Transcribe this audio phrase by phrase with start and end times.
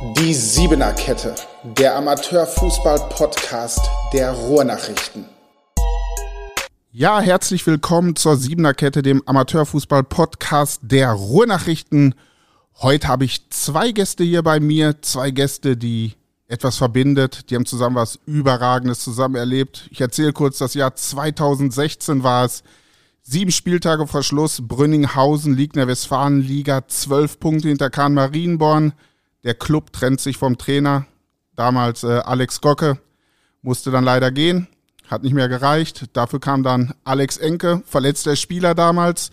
[0.00, 3.80] Die Siebener Kette, der Amateurfußball-Podcast
[4.12, 5.24] der Ruhrnachrichten.
[6.92, 12.14] Ja, herzlich willkommen zur Siebener Kette, dem Amateurfußball-Podcast der Ruhrnachrichten.
[12.80, 16.12] Heute habe ich zwei Gäste hier bei mir, zwei Gäste, die
[16.46, 17.50] etwas verbindet.
[17.50, 19.88] Die haben zusammen was Überragendes zusammen erlebt.
[19.90, 22.62] Ich erzähle kurz, das Jahr 2016 war es.
[23.22, 28.92] Sieben Spieltage vor Schluss, Brünninghausen liegt in der Westfalenliga, zwölf Punkte hinter Kahn Marienborn.
[29.44, 31.06] Der Club trennt sich vom Trainer,
[31.54, 32.98] damals äh, Alex Gocke,
[33.62, 34.68] musste dann leider gehen,
[35.08, 36.06] hat nicht mehr gereicht.
[36.12, 39.30] Dafür kam dann Alex Enke, verletzter Spieler damals.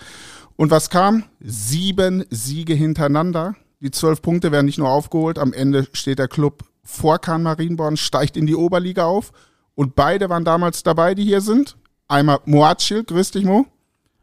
[0.56, 1.24] Und was kam?
[1.40, 3.56] Sieben Siege hintereinander.
[3.82, 7.98] Die zwölf Punkte werden nicht nur aufgeholt, am Ende steht der Club vor Kahn Marienborn,
[7.98, 9.32] steigt in die Oberliga auf.
[9.74, 11.76] Und beide waren damals dabei, die hier sind.
[12.08, 13.66] Einmal Moatschil, grüß dich Mo.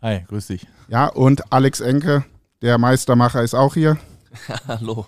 [0.01, 0.67] Hi, grüß dich.
[0.89, 2.25] Ja, und Alex Enke,
[2.63, 3.99] der Meistermacher, ist auch hier.
[4.69, 5.07] Hallo.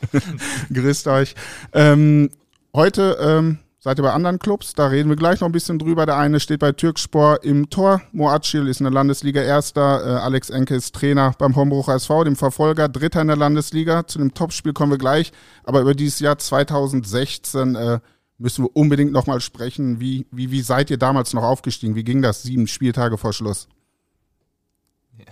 [0.73, 1.35] Grüßt euch.
[1.73, 2.31] Ähm,
[2.75, 6.07] heute ähm, seid ihr bei anderen Clubs, da reden wir gleich noch ein bisschen drüber.
[6.07, 8.03] Der eine steht bei Türkspor im Tor.
[8.13, 10.05] Moacil ist in der Landesliga Erster.
[10.05, 14.07] Äh, Alex Enke ist Trainer beim Hombrucher SV, dem Verfolger, Dritter in der Landesliga.
[14.07, 15.33] Zu dem Topspiel kommen wir gleich.
[15.65, 18.01] Aber über dieses Jahr 2016 äh,
[18.39, 20.01] müssen wir unbedingt nochmal sprechen.
[20.01, 21.95] Wie, wie, wie seid ihr damals noch aufgestiegen?
[21.95, 23.69] Wie ging das sieben Spieltage vor Schluss?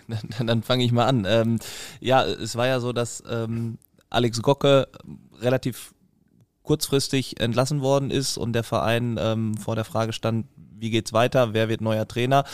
[0.09, 1.25] Dann, dann fange ich mal an.
[1.27, 1.59] Ähm,
[2.01, 3.79] ja, es war ja so, dass ähm,
[4.11, 4.89] Alex Gocke
[5.41, 5.95] relativ
[6.63, 11.55] kurzfristig entlassen worden ist und der Verein ähm, vor der Frage stand, wie geht's weiter,
[11.55, 12.45] wer wird neuer Trainer?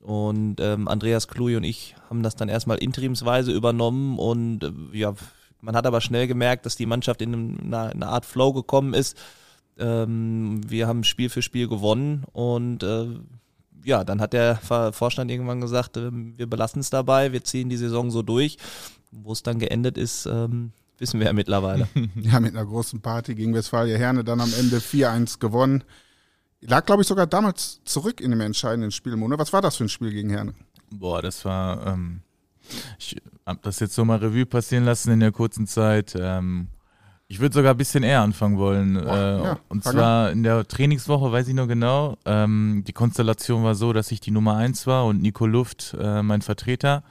[0.00, 5.14] Und ähm, Andreas Kluy und ich haben das dann erstmal interimsweise übernommen und äh, ja,
[5.60, 9.18] man hat aber schnell gemerkt, dass die Mannschaft in eine, eine Art Flow gekommen ist.
[9.78, 13.08] Ähm, wir haben Spiel für Spiel gewonnen und äh,
[13.84, 14.56] ja, dann hat der
[14.92, 18.58] Vorstand irgendwann gesagt, äh, wir belassen es dabei, wir ziehen die Saison so durch.
[19.12, 21.88] Wo es dann geendet ist, ähm, wissen wir ja mittlerweile.
[22.14, 25.82] ja, mit einer großen Party gegen Westfalia Herne dann am Ende 4-1 gewonnen.
[26.60, 29.38] Lag, glaube ich, sogar damals zurück in dem entscheidenden Spiel, Mona.
[29.38, 30.54] Was war das für ein Spiel gegen Herne?
[30.90, 32.20] Boah, das war, ähm,
[32.98, 33.16] ich
[33.46, 36.14] habe das jetzt so mal Revue passieren lassen in der kurzen Zeit.
[36.18, 36.68] Ähm,
[37.30, 38.94] ich würde sogar ein bisschen eher anfangen wollen.
[38.94, 40.32] Boah, äh, ja, und zwar an.
[40.32, 42.18] in der Trainingswoche, weiß ich noch genau.
[42.24, 46.24] Ähm, die Konstellation war so, dass ich die Nummer 1 war und Nico Luft äh,
[46.24, 47.04] mein Vertreter.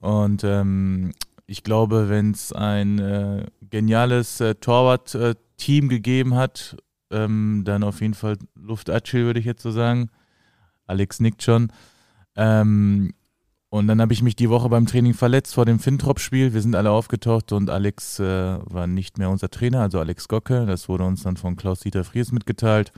[0.00, 1.14] Und ähm,
[1.46, 6.76] ich glaube, wenn es ein äh, geniales äh, Torwart-Team gegeben hat,
[7.12, 10.10] ähm, dann auf jeden Fall Luft Acil, würde ich jetzt so sagen.
[10.88, 11.70] Alex nickt schon.
[12.34, 13.14] Ähm,
[13.70, 16.54] und dann habe ich mich die Woche beim Training verletzt vor dem Fintrop-Spiel.
[16.54, 20.64] Wir sind alle aufgetaucht und Alex äh, war nicht mehr unser Trainer, also Alex Gocke.
[20.64, 22.92] Das wurde uns dann von Klaus-Dieter Fries mitgeteilt.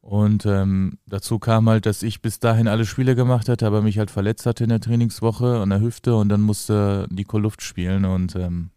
[0.00, 3.98] Und ähm, dazu kam halt, dass ich bis dahin alle Spiele gemacht hatte, aber mich
[3.98, 8.04] halt verletzt hatte in der Trainingswoche an der Hüfte und dann musste Nico Luft spielen.
[8.04, 8.70] Und ähm,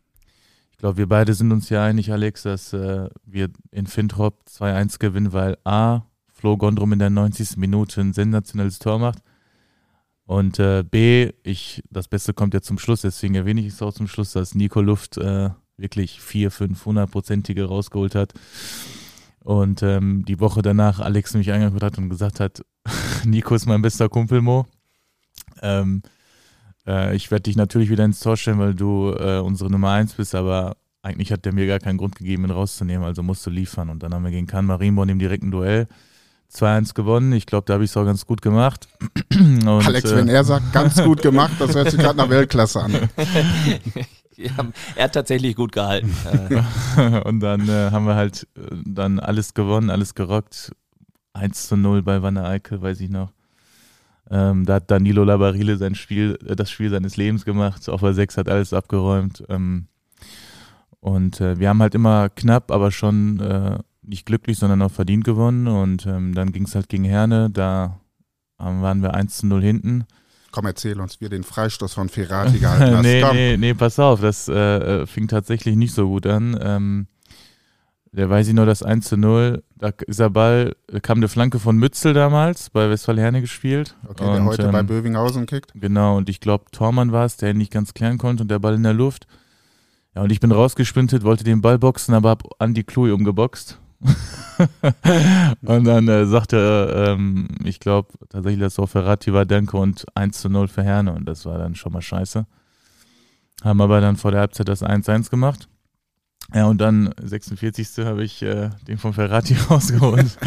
[0.72, 5.00] ich glaube, wir beide sind uns ja einig, Alex, dass äh, wir in Fintrop 2-1
[5.00, 7.58] gewinnen, weil A, Flo Gondrum in der 90.
[7.58, 9.24] Minute ein sensationelles Tor macht
[10.28, 13.94] und äh, B, ich, das Beste kommt ja zum Schluss, deswegen erwähne ich es auch
[13.94, 18.34] zum Schluss, dass Nico Luft äh, wirklich vier, fünf hundertprozentige rausgeholt hat.
[19.40, 22.66] Und ähm, die Woche danach Alex mich angeguckt hat und gesagt hat,
[23.24, 24.66] Nico ist mein bester Kumpel, Mo.
[25.62, 26.02] Ähm,
[26.86, 30.14] äh, ich werde dich natürlich wieder ins Tor stellen, weil du äh, unsere Nummer eins
[30.14, 33.50] bist, aber eigentlich hat der mir gar keinen Grund gegeben, ihn rauszunehmen, also musst du
[33.50, 33.90] liefern.
[33.90, 35.88] Und dann haben wir gegen Can Marienborn im direkten Duell
[36.54, 37.34] 2-1 gewonnen.
[37.34, 38.88] Ich glaube, da habe ich es auch ganz gut gemacht.
[39.34, 42.82] Und, Alex, äh, wenn er sagt, ganz gut gemacht, das hört sich gerade nach Weltklasse
[42.82, 42.94] an.
[44.36, 44.52] ja,
[44.96, 46.16] er hat tatsächlich gut gehalten.
[47.26, 50.72] und dann äh, haben wir halt äh, dann alles gewonnen, alles gerockt.
[51.34, 53.32] 1 zu 0 bei Wanne Eickel, weiß ich noch.
[54.30, 57.88] Ähm, da hat Danilo Labarile sein Spiel, äh, das Spiel seines Lebens gemacht.
[57.90, 59.44] Auf der 6 hat alles abgeräumt.
[59.50, 59.88] Ähm,
[61.00, 63.78] und äh, wir haben halt immer knapp, aber schon äh,
[64.08, 65.68] nicht glücklich, sondern auch verdient gewonnen.
[65.68, 68.00] Und ähm, dann ging es halt gegen Herne, da
[68.60, 70.06] ähm, waren wir 1 zu 0 hinten.
[70.52, 73.04] Komm, erzähl uns, wie den Freistoß von Ferrati gehalten hast.
[73.04, 74.54] nee, nee, nee, pass auf, das äh,
[75.02, 76.58] äh, fing tatsächlich nicht so gut an.
[76.62, 77.08] Ähm,
[78.14, 81.60] der weiß ich nur, das 1 zu 0, da ist der Ball, kam eine Flanke
[81.60, 83.96] von Mützel damals, bei Westfalen Herne gespielt.
[84.08, 85.72] Okay, und, der heute ähm, bei Bövinghausen kickt.
[85.76, 88.60] Genau, und ich glaube, Tormann war es, der ihn nicht ganz klären konnte und der
[88.60, 89.28] Ball in der Luft.
[90.16, 93.80] Ja, und ich bin rausgesprintet, wollte den Ball boxen, aber hab Andy Kluy umgeboxt.
[95.62, 100.40] und dann äh, sagte, ähm, ich glaube tatsächlich, dass auch Ferrati war Denke und 1
[100.40, 102.46] zu 0 für Herne und das war dann schon mal scheiße.
[103.64, 105.68] Haben aber dann vor der Halbzeit das 1-1 gemacht.
[106.54, 108.06] Ja, und dann 46.
[108.06, 110.38] habe ich äh, den von Ferrati rausgeholt.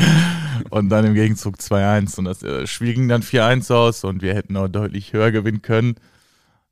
[0.71, 2.19] und dann im Gegenzug 2-1.
[2.19, 5.63] Und das äh, Spiel ging dann 4-1 aus und wir hätten auch deutlich höher gewinnen
[5.63, 5.97] können.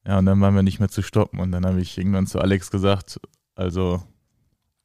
[0.06, 1.40] Ja, und dann waren wir nicht mehr zu stoppen.
[1.40, 3.20] Und dann habe ich irgendwann zu Alex gesagt,
[3.54, 4.02] also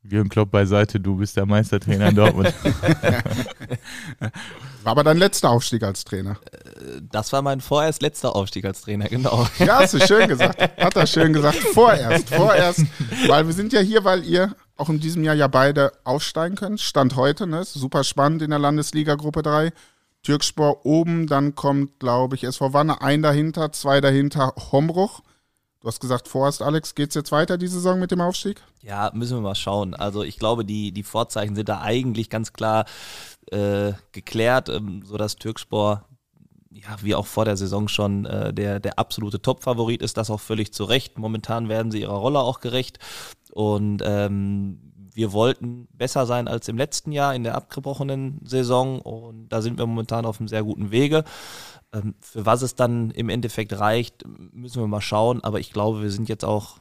[0.03, 2.53] Jürgen Klopp beiseite, du bist der Meistertrainer in Dortmund.
[4.83, 6.37] war aber dein letzter Aufstieg als Trainer.
[6.51, 9.47] Äh, das war mein vorerst letzter Aufstieg als Trainer, genau.
[9.59, 10.61] Ja, hast du schön gesagt.
[10.61, 11.57] Hat er schön gesagt.
[11.57, 12.85] Vorerst, vorerst.
[13.27, 16.81] Weil wir sind ja hier, weil ihr auch in diesem Jahr ja beide aufsteigen könnt.
[16.81, 17.63] Stand heute, ne?
[17.63, 19.71] Super spannend in der Landesliga Gruppe 3.
[20.23, 25.21] Türkspor oben, dann kommt, glaube ich, SV Wanne, ein dahinter, zwei dahinter, Hombruch.
[25.83, 28.61] Du hast gesagt, vorerst, Alex, geht es jetzt weiter die Saison mit dem Aufstieg?
[28.81, 29.93] Ja, müssen wir mal schauen.
[29.93, 32.85] Also ich glaube, die, die Vorzeichen sind da eigentlich ganz klar
[33.51, 36.05] äh, geklärt, ähm, sodass Türkspor
[36.71, 40.39] ja, wie auch vor der Saison schon äh, der, der absolute Top-Favorit ist, das auch
[40.39, 41.17] völlig zu Recht.
[41.17, 42.99] Momentan werden sie ihrer Rolle auch gerecht.
[43.51, 44.82] Und ähm,
[45.13, 49.77] wir wollten besser sein als im letzten Jahr in der abgebrochenen Saison und da sind
[49.77, 51.23] wir momentan auf einem sehr guten Wege.
[51.93, 55.43] Ähm, für was es dann im Endeffekt reicht, müssen wir mal schauen.
[55.43, 56.77] Aber ich glaube, wir sind jetzt auch,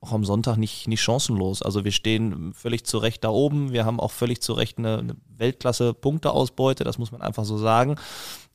[0.00, 1.62] auch am Sonntag nicht, nicht chancenlos.
[1.62, 3.72] Also wir stehen völlig zu Recht da oben.
[3.72, 7.96] Wir haben auch völlig zu Recht eine, eine Weltklasse-Punkteausbeute, das muss man einfach so sagen.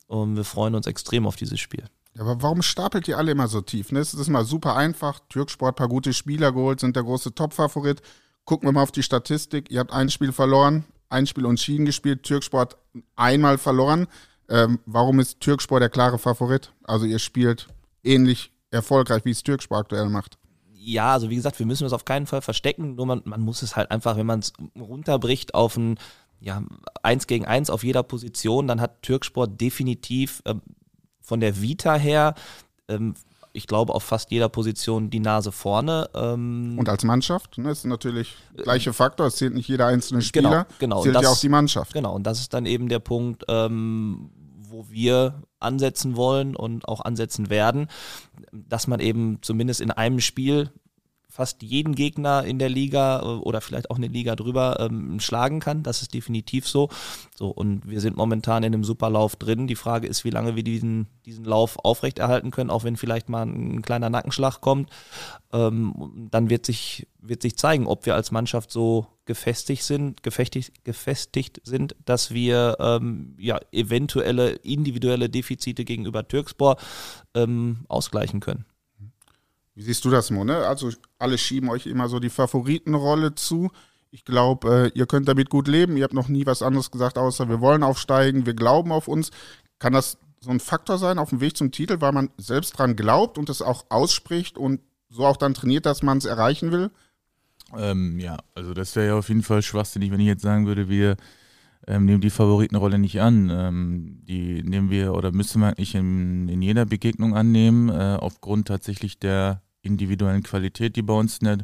[0.06, 1.84] Und wir freuen uns extrem auf dieses Spiel.
[2.18, 3.92] Aber warum stapelt ihr alle immer so tief?
[3.92, 3.98] Ne?
[3.98, 5.20] Es ist mal super einfach.
[5.28, 8.00] Türksport, paar gute Spieler geholt, sind der große Top-Favorit.
[8.46, 9.70] Gucken wir mal auf die Statistik.
[9.70, 12.76] Ihr habt ein Spiel verloren, ein Spiel unschieden gespielt, Türksport
[13.16, 14.06] einmal verloren.
[14.48, 16.72] Ähm, warum ist Türkspor der klare Favorit?
[16.84, 17.66] Also ihr spielt
[18.04, 20.38] ähnlich erfolgreich, wie es Türkspor aktuell macht.
[20.72, 23.62] Ja, also wie gesagt, wir müssen es auf keinen Fall verstecken, nur man, man muss
[23.62, 25.98] es halt einfach, wenn man es runterbricht auf ein
[26.38, 26.62] ja,
[27.02, 30.62] 1 gegen 1 auf jeder Position, dann hat Türksport definitiv ähm,
[31.20, 32.34] von der Vita her
[32.88, 33.14] ähm,
[33.56, 36.08] ich glaube, auf fast jeder Position die Nase vorne.
[36.14, 39.26] Ähm und als Mannschaft ne, ist natürlich gleiche Faktor.
[39.26, 41.02] Es zählt nicht jeder einzelne genau, Spieler, genau, genau.
[41.02, 41.92] zählt das, ja auch die Mannschaft.
[41.94, 47.00] Genau, und das ist dann eben der Punkt, ähm, wo wir ansetzen wollen und auch
[47.00, 47.88] ansetzen werden,
[48.52, 50.70] dass man eben zumindest in einem Spiel
[51.36, 55.60] fast jeden Gegner in der Liga äh, oder vielleicht auch eine Liga drüber ähm, schlagen
[55.60, 55.82] kann.
[55.82, 56.88] Das ist definitiv so.
[57.34, 59.66] So, und wir sind momentan in einem super Lauf drin.
[59.66, 63.42] Die Frage ist, wie lange wir diesen, diesen Lauf aufrechterhalten können, auch wenn vielleicht mal
[63.42, 64.90] ein kleiner Nackenschlag kommt.
[65.52, 70.84] Ähm, dann wird sich, wird sich zeigen, ob wir als Mannschaft so gefestigt sind, gefestigt,
[70.84, 76.76] gefestigt sind, dass wir ähm, ja, eventuelle individuelle Defizite gegenüber Türkspor
[77.34, 78.64] ähm, ausgleichen können.
[79.76, 80.42] Wie siehst du das, Mo?
[80.42, 80.66] Ne?
[80.66, 83.70] Also alle schieben euch immer so die Favoritenrolle zu.
[84.10, 85.98] Ich glaube, äh, ihr könnt damit gut leben.
[85.98, 89.30] Ihr habt noch nie was anderes gesagt, außer wir wollen aufsteigen, wir glauben auf uns.
[89.78, 92.96] Kann das so ein Faktor sein auf dem Weg zum Titel, weil man selbst dran
[92.96, 94.80] glaubt und es auch ausspricht und
[95.10, 96.90] so auch dann trainiert, dass man es erreichen will?
[97.76, 100.88] Ähm, ja, also das wäre ja auf jeden Fall schwachsinnig, wenn ich jetzt sagen würde,
[100.88, 101.16] wir
[101.86, 103.50] ähm, nehmen die Favoritenrolle nicht an.
[103.50, 108.68] Ähm, die nehmen wir oder müssen wir eigentlich in, in jeder Begegnung annehmen, äh, aufgrund
[108.68, 111.58] tatsächlich der individuellen Qualität, die bei uns in der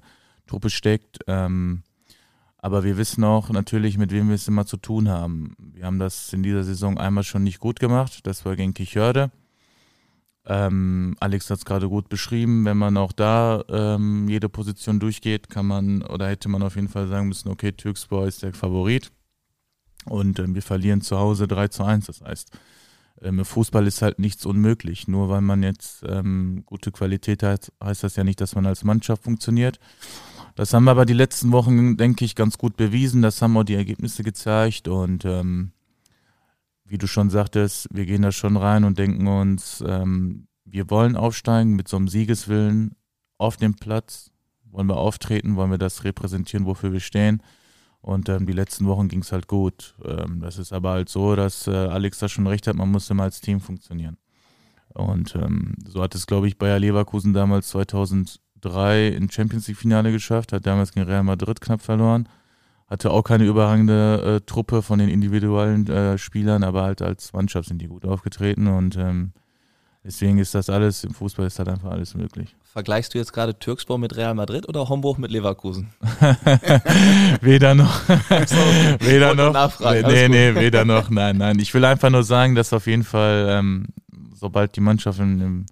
[0.46, 1.19] Truppe steckt.
[1.26, 1.82] Ähm,
[2.58, 5.56] aber wir wissen auch natürlich, mit wem wir es immer zu tun haben.
[5.58, 8.20] Wir haben das in dieser Saison einmal schon nicht gut gemacht.
[8.24, 9.32] Das war gegen Kichörde.
[10.44, 12.64] Ähm, Alex hat es gerade gut beschrieben.
[12.64, 16.88] Wenn man auch da ähm, jede Position durchgeht, kann man oder hätte man auf jeden
[16.88, 19.10] Fall sagen müssen, okay, Türkspor ist der Favorit.
[20.04, 22.06] Und ähm, wir verlieren zu Hause 3 zu 1.
[22.06, 22.50] Das heißt,
[23.20, 25.08] ähm, Im Fußball ist halt nichts unmöglich.
[25.08, 28.84] Nur weil man jetzt ähm, gute Qualität hat, heißt das ja nicht, dass man als
[28.84, 29.78] Mannschaft funktioniert.
[30.54, 33.22] Das haben wir aber die letzten Wochen, denke ich, ganz gut bewiesen.
[33.22, 34.88] Das haben auch die Ergebnisse gezeigt.
[34.88, 35.72] Und ähm,
[36.84, 41.16] wie du schon sagtest, wir gehen da schon rein und denken uns, ähm, wir wollen
[41.16, 42.96] aufsteigen mit so einem Siegeswillen
[43.38, 44.31] auf dem Platz.
[44.64, 47.42] Wollen wir auftreten, wollen wir das repräsentieren, wofür wir stehen.
[48.02, 49.94] Und ähm, die letzten Wochen ging es halt gut.
[50.04, 53.08] Ähm, das ist aber halt so, dass äh, Alex da schon recht hat, man muss
[53.08, 54.18] immer als Team funktionieren.
[54.92, 60.52] Und ähm, so hat es, glaube ich, Bayer Leverkusen damals 2003 im Champions League-Finale geschafft,
[60.52, 62.28] hat damals gegen Real Madrid knapp verloren.
[62.88, 67.68] Hatte auch keine überragende äh, Truppe von den individuellen äh, Spielern, aber halt als Mannschaft
[67.68, 69.32] sind die gut aufgetreten und ähm,
[70.04, 72.56] Deswegen ist das alles, im Fußball ist halt einfach alles möglich.
[72.64, 75.92] Vergleichst du jetzt gerade Türkspor mit Real Madrid oder Homburg mit Leverkusen?
[77.40, 78.08] weder noch.
[78.98, 79.52] weder noch.
[79.52, 81.08] Nachfragen, nee, nee, weder noch.
[81.08, 81.58] Nein, nein.
[81.60, 83.86] Ich will einfach nur sagen, dass auf jeden Fall, ähm,
[84.34, 85.66] sobald die Mannschaft im,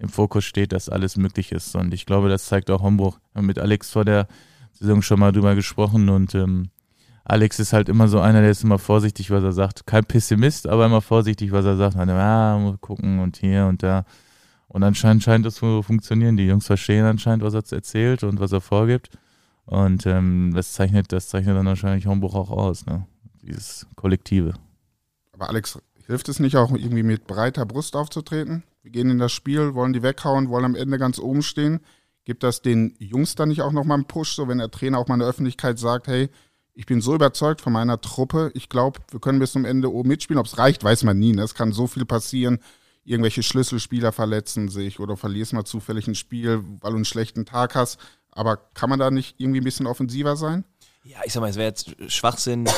[0.00, 1.76] im Fokus steht, dass alles möglich ist.
[1.76, 3.20] Und ich glaube, das zeigt auch Homburg.
[3.32, 4.26] Wir haben mit Alex vor der
[4.72, 6.70] Saison schon mal drüber gesprochen und ähm,
[7.28, 9.84] Alex ist halt immer so einer, der ist immer vorsichtig, was er sagt.
[9.84, 11.96] Kein Pessimist, aber immer vorsichtig, was er sagt.
[11.96, 14.04] Man, ah, muss gucken und hier und da.
[14.68, 16.36] Und anscheinend scheint es zu funktionieren.
[16.36, 19.10] Die Jungs verstehen anscheinend, was er erzählt und was er vorgibt.
[19.64, 23.06] Und ähm, das zeichnet, das zeichnet dann wahrscheinlich Homburg auch aus, ne?
[23.42, 24.54] Dieses Kollektive.
[25.32, 28.62] Aber Alex, hilft es nicht auch irgendwie mit breiter Brust aufzutreten?
[28.82, 31.80] Wir gehen in das Spiel, wollen die weghauen, wollen am Ende ganz oben stehen.
[32.24, 35.08] Gibt das den Jungs dann nicht auch nochmal einen Push, so wenn der Trainer auch
[35.08, 36.28] mal in der Öffentlichkeit sagt, hey,
[36.76, 40.10] ich bin so überzeugt von meiner Truppe, ich glaube, wir können bis zum Ende oben
[40.10, 40.38] mitspielen.
[40.38, 41.32] Ob es reicht, weiß man nie.
[41.32, 41.42] Ne?
[41.42, 42.60] Es kann so viel passieren.
[43.04, 47.74] Irgendwelche Schlüsselspieler verletzen sich oder verlierst mal zufällig ein Spiel, weil du einen schlechten Tag
[47.74, 47.98] hast.
[48.30, 50.64] Aber kann man da nicht irgendwie ein bisschen offensiver sein?
[51.02, 52.68] Ja, ich sag mal, es wäre jetzt Schwachsinn,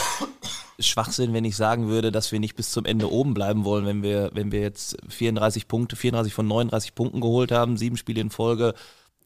[0.78, 4.02] Schwachsinn, wenn ich sagen würde, dass wir nicht bis zum Ende oben bleiben wollen, wenn
[4.04, 8.30] wir, wenn wir jetzt 34 Punkte, 34 von 39 Punkten geholt haben, sieben Spiele in
[8.30, 8.74] Folge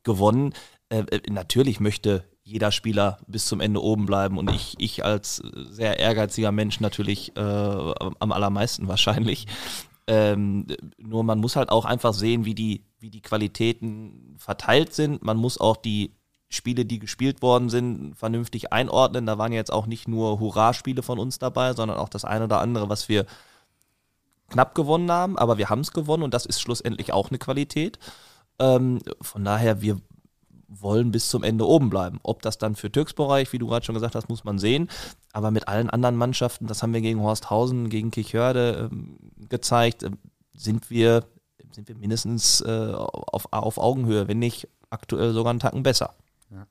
[0.02, 0.54] gewonnen.
[0.88, 5.36] Äh, äh, natürlich möchte jeder Spieler bis zum Ende oben bleiben und ich, ich als
[5.36, 9.46] sehr ehrgeiziger Mensch natürlich äh, am allermeisten wahrscheinlich.
[10.08, 10.66] Ähm,
[10.98, 15.22] nur man muss halt auch einfach sehen, wie die, wie die Qualitäten verteilt sind.
[15.22, 16.12] Man muss auch die
[16.48, 19.24] Spiele, die gespielt worden sind, vernünftig einordnen.
[19.24, 22.60] Da waren jetzt auch nicht nur Hurra-Spiele von uns dabei, sondern auch das eine oder
[22.60, 23.26] andere, was wir
[24.50, 27.98] knapp gewonnen haben, aber wir haben es gewonnen und das ist schlussendlich auch eine Qualität.
[28.58, 29.98] Ähm, von daher, wir
[30.80, 32.18] wollen bis zum Ende oben bleiben.
[32.22, 34.88] Ob das dann für Türksbereich, wie du gerade schon gesagt hast, muss man sehen.
[35.32, 40.10] Aber mit allen anderen Mannschaften, das haben wir gegen Horsthausen, gegen Kichörde ähm, gezeigt, äh,
[40.54, 41.24] sind wir,
[41.72, 46.14] sind wir mindestens äh, auf, auf Augenhöhe, wenn nicht aktuell sogar einen Tacken besser.
[46.50, 46.66] Ja.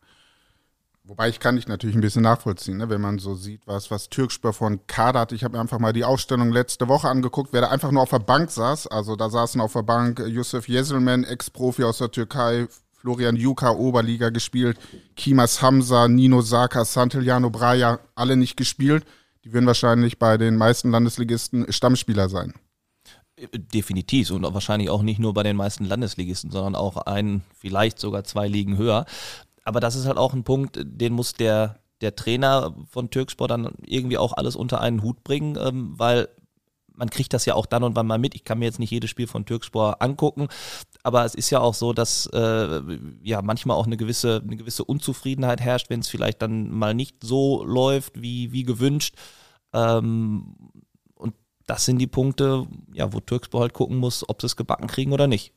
[1.03, 2.89] Wobei ich kann dich natürlich ein bisschen nachvollziehen, ne?
[2.89, 5.31] wenn man so sieht, was, was Türkspür von Kader hat.
[5.31, 8.11] Ich habe mir einfach mal die Ausstellung letzte Woche angeguckt, wer da einfach nur auf
[8.11, 8.87] der Bank saß.
[8.87, 12.67] Also da saßen auf der Bank Yusuf Yeselman, Ex-Profi aus der Türkei,
[13.01, 14.77] Florian Juka, Oberliga gespielt,
[15.15, 19.05] Kimas Hamza, Nino Saka, Santillano Braja, alle nicht gespielt.
[19.43, 22.53] Die würden wahrscheinlich bei den meisten Landesligisten Stammspieler sein.
[23.73, 28.23] Definitiv und wahrscheinlich auch nicht nur bei den meisten Landesligisten, sondern auch ein, vielleicht sogar
[28.23, 29.05] zwei Ligen höher
[29.63, 33.73] aber das ist halt auch ein Punkt, den muss der, der Trainer von Türkspor dann
[33.85, 36.29] irgendwie auch alles unter einen Hut bringen, ähm, weil
[36.93, 38.35] man kriegt das ja auch dann und wann mal mit.
[38.35, 40.49] Ich kann mir jetzt nicht jedes Spiel von Türkspor angucken,
[41.03, 42.81] aber es ist ja auch so, dass äh,
[43.23, 47.23] ja manchmal auch eine gewisse, eine gewisse Unzufriedenheit herrscht, wenn es vielleicht dann mal nicht
[47.23, 49.15] so läuft wie, wie gewünscht.
[49.73, 50.55] Ähm,
[51.15, 51.33] und
[51.65, 55.13] das sind die Punkte, ja, wo Türkspor halt gucken muss, ob sie es gebacken kriegen
[55.13, 55.53] oder nicht.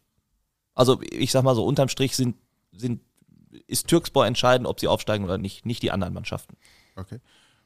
[0.75, 2.37] Also ich sag mal so, unterm Strich sind,
[2.73, 3.01] sind
[3.67, 6.57] ist Türkspor entscheidend, ob sie aufsteigen oder nicht, nicht die anderen Mannschaften.
[6.97, 7.21] Okay.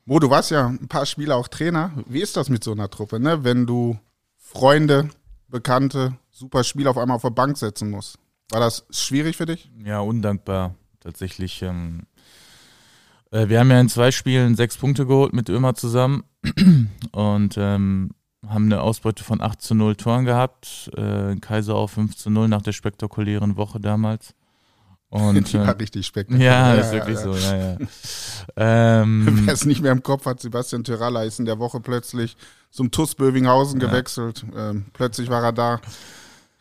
[0.05, 1.93] Mo, du warst ja ein paar Spiele auch Trainer.
[2.07, 3.45] Wie ist das mit so einer Truppe, ne?
[3.45, 3.99] wenn du
[4.37, 5.11] Freunde,
[5.49, 8.19] Bekannte, super Spieler auf einmal auf der Bank setzen musst?
[8.51, 9.71] War das schwierig für dich?
[9.85, 10.75] Ja, undankbar.
[11.01, 11.63] Tatsächlich.
[11.63, 12.07] Ähm,
[13.31, 16.25] äh, wir haben ja in zwei Spielen sechs Punkte geholt mit Ömer zusammen
[17.13, 18.11] und ähm,
[18.47, 20.91] haben eine Ausbeute von 8 zu 0 Toren gehabt.
[20.97, 24.35] Äh, Kaiser auch 5 zu 0 nach der spektakulären Woche damals.
[25.11, 26.51] Und, die war äh, richtig spektakulär.
[26.51, 27.23] Ja, ist wirklich ja.
[27.23, 27.79] so, ja, ja.
[29.03, 32.37] ähm, Wer es nicht mehr im Kopf hat, Sebastian Tyraller ist in der Woche plötzlich
[32.71, 33.89] zum TUS Bövinghausen ja.
[33.89, 34.45] gewechselt.
[34.55, 35.81] Ähm, plötzlich war er da.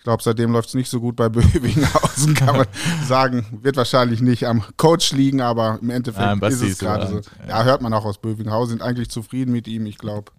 [0.07, 2.67] Ich glaube, seitdem läuft es nicht so gut bei Bövinghausen, kann man
[3.05, 3.45] sagen.
[3.61, 7.19] Wird wahrscheinlich nicht am Coach liegen, aber im Endeffekt ja, ist es gerade so.
[7.45, 7.65] Ja.
[7.65, 10.31] hört man auch aus Bövinghausen, sind eigentlich zufrieden mit ihm, ich glaube.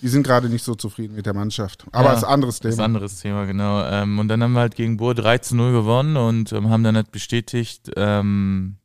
[0.00, 1.84] Die sind gerade nicht so zufrieden mit der Mannschaft.
[1.92, 2.72] Aber ja, ist ein anderes Thema.
[2.72, 3.84] Ist ein anderes Thema, genau.
[3.84, 6.82] Ähm, und dann haben wir halt gegen Bohr 3 zu 0 gewonnen und ähm, haben
[6.82, 8.78] dann halt bestätigt, ähm,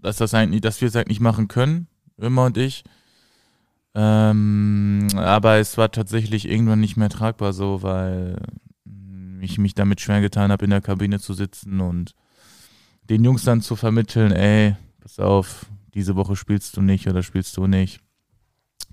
[0.00, 1.86] dass, das eigentlich, dass wir es eigentlich machen können,
[2.18, 2.82] Immer und ich.
[3.94, 8.38] Ähm, aber es war tatsächlich irgendwann nicht mehr tragbar so, weil
[9.42, 12.14] ich mich damit schwer getan habe, in der Kabine zu sitzen und
[13.10, 17.56] den Jungs dann zu vermitteln, ey, pass auf, diese Woche spielst du nicht oder spielst
[17.56, 18.00] du nicht.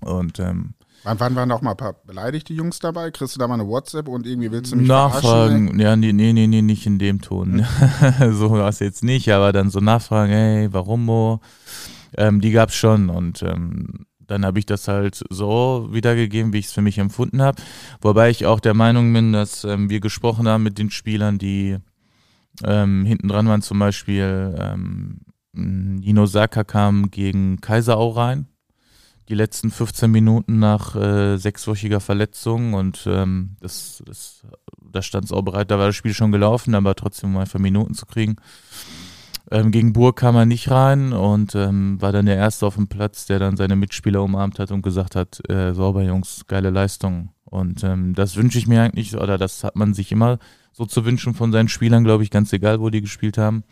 [0.00, 3.10] Und ähm, Wann, wann waren noch mal ein paar beleidigte Jungs dabei?
[3.10, 6.34] Kriegst du da mal eine WhatsApp und irgendwie willst du mich Nachfragen, ja, nee, nee,
[6.34, 7.64] nee, nee, nicht in dem Ton.
[7.64, 8.32] Hm.
[8.34, 11.40] so war es jetzt nicht, aber dann so nachfragen, hey, warum Mo?
[12.16, 16.66] Ähm, die gab's schon und ähm, dann habe ich das halt so wiedergegeben, wie ich
[16.66, 17.60] es für mich empfunden habe.
[18.00, 21.78] Wobei ich auch der Meinung bin, dass ähm, wir gesprochen haben mit den Spielern, die
[22.64, 25.20] ähm, hinten dran waren, zum Beispiel ähm,
[25.52, 28.46] Nino Saka kam gegen Kaiserau rein
[29.30, 34.44] die letzten 15 Minuten nach äh, sechswöchiger Verletzung und ähm, das, das,
[34.82, 37.60] da stand es auch bereit, da war das Spiel schon gelaufen, aber trotzdem um einfach
[37.60, 38.36] Minuten zu kriegen.
[39.52, 42.86] Ähm, gegen Burg kam er nicht rein und ähm, war dann der Erste auf dem
[42.86, 47.30] Platz, der dann seine Mitspieler umarmt hat und gesagt hat, äh, sauber Jungs, geile Leistung.
[47.44, 50.38] Und ähm, das wünsche ich mir eigentlich, oder das hat man sich immer
[50.72, 53.64] so zu wünschen von seinen Spielern, glaube ich, ganz egal, wo die gespielt haben.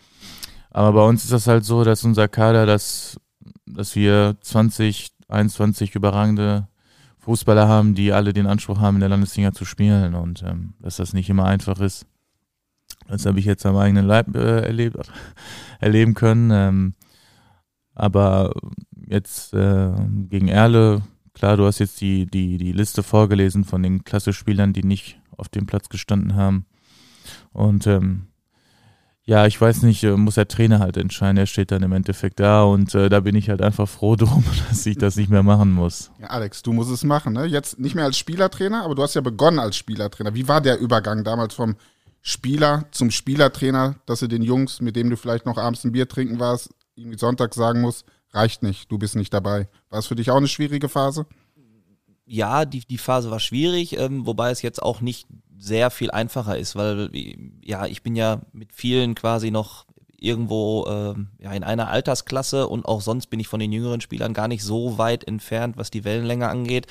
[0.70, 3.20] Aber bei uns ist das halt so, dass unser Kader, dass,
[3.66, 6.66] dass wir 20, 21 überragende
[7.18, 10.96] Fußballer haben, die alle den Anspruch haben, in der Landesliga zu spielen und ähm, dass
[10.96, 12.06] das nicht immer einfach ist.
[13.08, 14.96] Das habe ich jetzt am eigenen Leib äh, erlebt,
[15.80, 16.50] erleben können.
[16.52, 16.94] Ähm,
[17.94, 18.54] aber
[19.06, 19.92] jetzt äh,
[20.28, 21.02] gegen Erle,
[21.34, 25.48] klar, du hast jetzt die, die, die Liste vorgelesen von den Klassespielern, die nicht auf
[25.48, 26.66] dem Platz gestanden haben.
[27.52, 28.28] Und ähm,
[29.28, 31.36] ja, ich weiß nicht, äh, muss der Trainer halt entscheiden.
[31.36, 34.42] Er steht dann im Endeffekt da und äh, da bin ich halt einfach froh drum,
[34.68, 36.10] dass ich das nicht mehr machen muss.
[36.18, 37.44] Ja, Alex, du musst es machen, ne?
[37.44, 40.34] Jetzt nicht mehr als Spielertrainer, aber du hast ja begonnen als Spielertrainer.
[40.34, 41.76] Wie war der Übergang damals vom
[42.22, 46.08] Spieler zum Spielertrainer, dass du den Jungs, mit denen du vielleicht noch abends ein Bier
[46.08, 49.68] trinken warst, irgendwie Sonntag sagen musst, reicht nicht, du bist nicht dabei.
[49.90, 51.26] War es für dich auch eine schwierige Phase?
[52.26, 56.58] Ja, die, die Phase war schwierig, ähm, wobei es jetzt auch nicht sehr viel einfacher
[56.58, 57.10] ist, weil
[57.64, 59.86] ja, ich bin ja mit vielen quasi noch
[60.20, 64.34] irgendwo äh, ja, in einer Altersklasse und auch sonst bin ich von den jüngeren Spielern
[64.34, 66.86] gar nicht so weit entfernt, was die Wellenlänge angeht.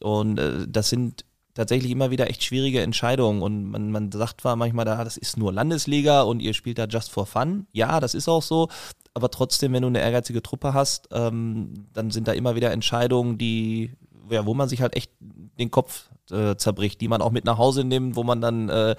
[0.00, 1.24] Und äh, das sind
[1.60, 5.36] tatsächlich immer wieder echt schwierige Entscheidungen und man, man sagt zwar manchmal, da, das ist
[5.36, 7.66] nur Landesliga und ihr spielt da just for fun.
[7.72, 8.68] Ja, das ist auch so,
[9.12, 13.36] aber trotzdem, wenn du eine ehrgeizige Truppe hast, ähm, dann sind da immer wieder Entscheidungen,
[13.36, 13.92] die,
[14.30, 17.58] ja, wo man sich halt echt den Kopf äh, zerbricht, die man auch mit nach
[17.58, 18.96] Hause nimmt, wo man dann äh,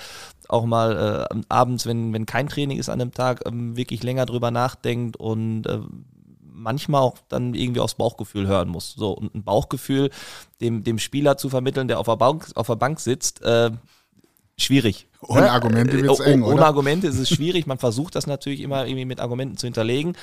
[0.48, 4.28] auch mal äh, abends, wenn, wenn kein Training ist an einem Tag, ähm, wirklich länger
[4.28, 5.80] drüber nachdenkt und äh,
[6.62, 8.94] manchmal auch dann irgendwie aufs Bauchgefühl hören muss.
[8.94, 10.10] So, und ein Bauchgefühl
[10.62, 13.72] dem, dem Spieler zu vermitteln, der auf der Bank, auf der Bank sitzt, äh,
[14.58, 15.08] schwierig.
[15.22, 15.52] Ohne ne?
[15.52, 16.66] Argumente wird es äh, eng, Ohne oder?
[16.66, 17.68] Argumente ist es schwierig.
[17.68, 20.16] Man versucht das natürlich immer irgendwie mit Argumenten zu hinterlegen.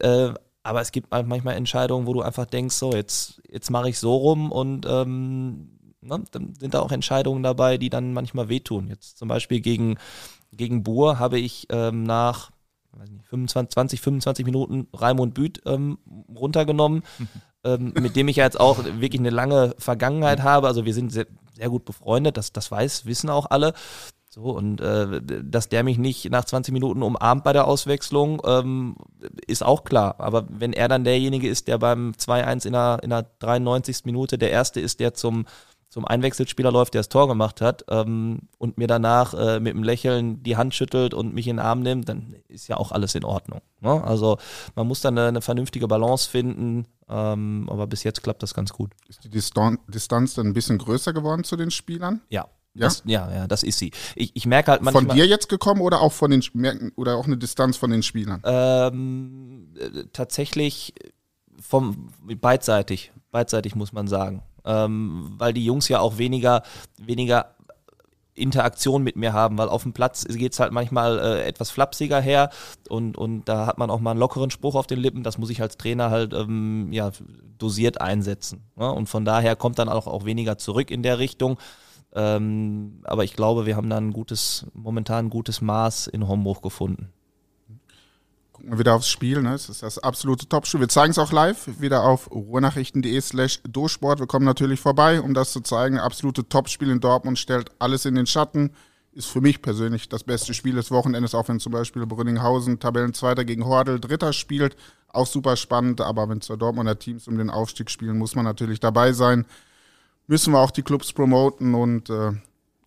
[0.00, 0.30] Äh,
[0.62, 4.16] aber es gibt manchmal Entscheidungen, wo du einfach denkst, so, jetzt, jetzt mache ich so
[4.16, 8.88] rum und ähm, ne, dann sind da auch Entscheidungen dabei, die dann manchmal wehtun.
[8.88, 9.96] Jetzt zum Beispiel gegen,
[10.50, 12.50] gegen Buhr habe ich ähm, nach
[12.98, 15.98] weiß nicht, 25, 20, 25 Minuten Raimund Büth ähm,
[16.34, 17.02] runtergenommen,
[17.64, 20.66] ähm, mit dem ich ja jetzt auch wirklich eine lange Vergangenheit habe.
[20.66, 23.74] Also wir sind sehr, sehr gut befreundet, das, das weiß, wissen auch alle.
[24.28, 28.96] So, und äh, dass der mich nicht nach 20 Minuten umarmt bei der Auswechslung, ähm,
[29.46, 30.16] ist auch klar.
[30.18, 34.04] Aber wenn er dann derjenige ist, der beim 2-1 in der, in der 93.
[34.04, 35.46] Minute der Erste ist, der zum
[35.96, 39.82] zum Einwechselspieler läuft, der das Tor gemacht hat ähm, und mir danach äh, mit einem
[39.82, 43.14] Lächeln die Hand schüttelt und mich in den Arm nimmt, dann ist ja auch alles
[43.14, 43.62] in Ordnung.
[43.80, 44.04] Ne?
[44.04, 44.36] Also
[44.74, 48.74] man muss dann eine, eine vernünftige Balance finden, ähm, aber bis jetzt klappt das ganz
[48.74, 48.92] gut.
[49.08, 52.20] Ist die Distan Distanz dann ein bisschen größer geworden zu den Spielern?
[52.28, 52.46] Ja.
[52.74, 52.80] Ja?
[52.88, 53.90] Das, ja, ja, das ist sie.
[54.16, 55.06] Ich, ich merke halt manchmal.
[55.06, 56.42] Von dir jetzt gekommen oder auch von den
[56.96, 58.42] oder auch eine Distanz von den Spielern?
[58.44, 60.92] Ähm, äh, tatsächlich
[61.58, 66.62] vom beidseitig, beidseitig muss man sagen ähm, weil die Jungs ja auch weniger,
[66.98, 67.56] weniger
[68.34, 72.20] Interaktion mit mir haben, weil auf dem Platz geht es halt manchmal äh, etwas flapsiger
[72.20, 72.50] her
[72.88, 75.50] und, und da hat man auch mal einen lockeren Spruch auf den Lippen, das muss
[75.50, 77.10] ich als Trainer halt ähm, ja,
[77.58, 78.70] dosiert einsetzen.
[78.76, 78.90] Ne?
[78.92, 81.58] Und von daher kommt dann auch, auch weniger zurück in der Richtung.
[82.14, 86.62] Ähm, aber ich glaube, wir haben da ein gutes, momentan ein gutes Maß in Homburg
[86.62, 87.12] gefunden
[88.56, 89.42] gucken wir wieder aufs Spiel.
[89.42, 89.52] Ne?
[89.52, 90.80] Es ist das absolute Topspiel.
[90.80, 94.18] Wir zeigen es auch live, wieder auf ruhrnachrichten.de slash dosport.
[94.18, 95.98] Wir kommen natürlich vorbei, um das zu zeigen.
[95.98, 98.70] Absolute Topspiel in Dortmund stellt alles in den Schatten.
[99.12, 103.44] Ist für mich persönlich das beste Spiel des Wochenendes, auch wenn zum Beispiel Brünninghausen Tabellenzweiter
[103.44, 104.74] gegen Hordel Dritter spielt.
[105.08, 108.80] Auch super spannend, aber wenn zwei Dortmunder Teams um den Aufstieg spielen, muss man natürlich
[108.80, 109.44] dabei sein.
[110.28, 112.32] Müssen wir auch die Clubs promoten und äh,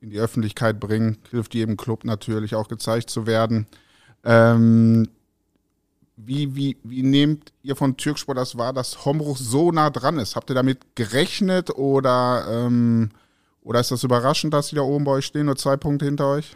[0.02, 1.20] in die Öffentlichkeit bringen.
[1.30, 3.68] Hilft jedem Club natürlich auch gezeigt zu werden.
[4.24, 5.08] Ähm,
[6.26, 10.36] wie, wie, wie nehmt ihr von Türksport das wahr, dass Hombruch so nah dran ist?
[10.36, 13.10] Habt ihr damit gerechnet oder, ähm,
[13.62, 16.28] oder ist das überraschend, dass sie da oben bei euch stehen, nur zwei Punkte hinter
[16.28, 16.56] euch?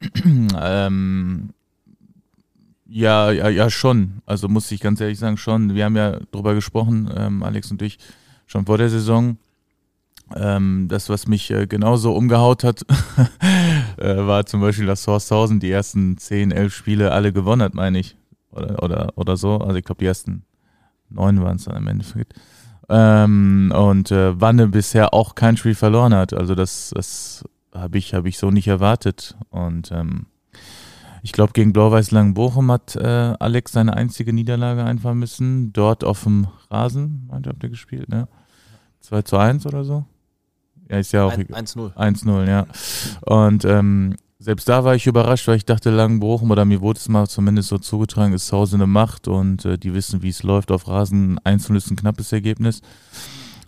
[0.24, 1.50] ähm,
[2.86, 4.22] ja, ja, ja, schon.
[4.26, 5.74] Also muss ich ganz ehrlich sagen, schon.
[5.74, 7.98] Wir haben ja drüber gesprochen, ähm, Alex und ich,
[8.46, 9.38] schon vor der Saison.
[10.36, 12.82] Ähm, das, was mich äh, genauso umgehaut hat,
[13.96, 17.98] äh, war zum Beispiel, dass Horsthausen die ersten 10, 11 Spiele alle gewonnen hat, meine
[17.98, 18.17] ich
[18.50, 19.58] oder, oder, oder so.
[19.58, 20.44] Also ich glaube, die ersten
[21.08, 22.34] neun waren es dann im Endeffekt.
[22.88, 26.32] Ähm, und äh, Wanne bisher auch kein Spiel verloren hat.
[26.32, 29.36] Also das, das habe ich, hab ich so nicht erwartet.
[29.50, 30.26] Und ähm,
[31.22, 35.72] ich glaube, gegen Blau-Weiß Langenbochum hat äh, Alex seine einzige Niederlage einfahren müssen.
[35.72, 38.28] Dort auf dem Rasen, meinte, habt ihr gespielt, ne?
[39.00, 40.04] 2 zu 1 oder so?
[40.90, 41.94] Ja, ist ja auch 1-0.
[41.94, 42.66] 1-0, ja.
[43.22, 47.08] Und ähm, selbst da war ich überrascht, weil ich dachte, Langenbochum oder mir wurde es
[47.08, 50.44] mal zumindest so zugetragen, ist zu Hause eine Macht und äh, die wissen, wie es
[50.44, 51.40] läuft auf Rasen.
[51.42, 52.80] Einzeln ist ein knappes Ergebnis.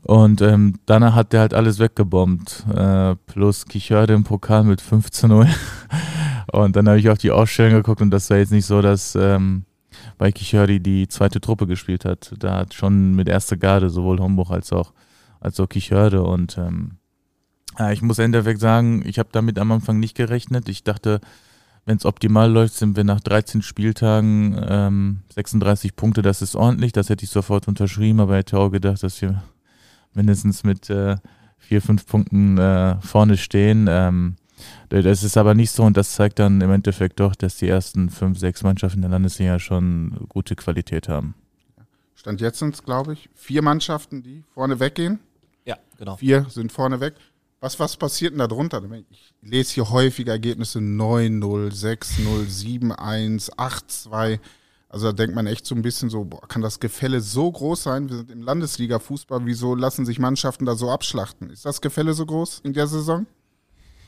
[0.03, 2.65] Und ähm, danach hat der halt alles weggebombt.
[2.75, 5.49] Äh, plus Kichörde im Pokal mit 15-0.
[6.53, 9.17] und dann habe ich auf die Ausstellung geguckt und das war jetzt nicht so, dass
[9.17, 9.65] ähm,
[10.19, 12.33] bei Kichördi die zweite Truppe gespielt hat.
[12.39, 14.93] Da hat schon mit erster Garde sowohl Homburg als auch,
[15.41, 17.00] als auch Kichörde und ähm,
[17.81, 20.69] ja, ich muss im Endeffekt sagen, ich habe damit am Anfang nicht gerechnet.
[20.69, 21.21] Ich dachte,
[21.87, 26.21] wenn es optimal läuft, sind wir nach 13 Spieltagen ähm, 36 Punkte.
[26.21, 26.93] Das ist ordentlich.
[26.93, 29.43] Das hätte ich sofort unterschrieben, aber ich hätte auch gedacht, dass wir
[30.13, 31.17] mindestens mit äh,
[31.57, 33.87] vier, fünf Punkten äh, vorne stehen.
[33.89, 34.37] Ähm,
[34.91, 38.11] das ist aber nicht so und das zeigt dann im Endeffekt doch, dass die ersten
[38.11, 41.35] fünf, sechs Mannschaften der Landesliga schon gute Qualität haben.
[42.15, 45.19] Stand jetzt sind es, glaube ich, vier Mannschaften, die vorne weggehen.
[45.65, 46.17] Ja, genau.
[46.17, 47.15] Vier sind vorne weg.
[47.61, 48.83] Was, was passiert denn da drunter?
[49.11, 54.41] Ich lese hier häufig Ergebnisse 9-0, 6-0, 7-1, 8-2.
[54.89, 57.83] Also da denkt man echt so ein bisschen so, boah, kann das Gefälle so groß
[57.83, 58.09] sein?
[58.09, 61.51] Wir sind im Landesliga-Fußball, wieso lassen sich Mannschaften da so abschlachten?
[61.51, 63.27] Ist das Gefälle so groß in der Saison?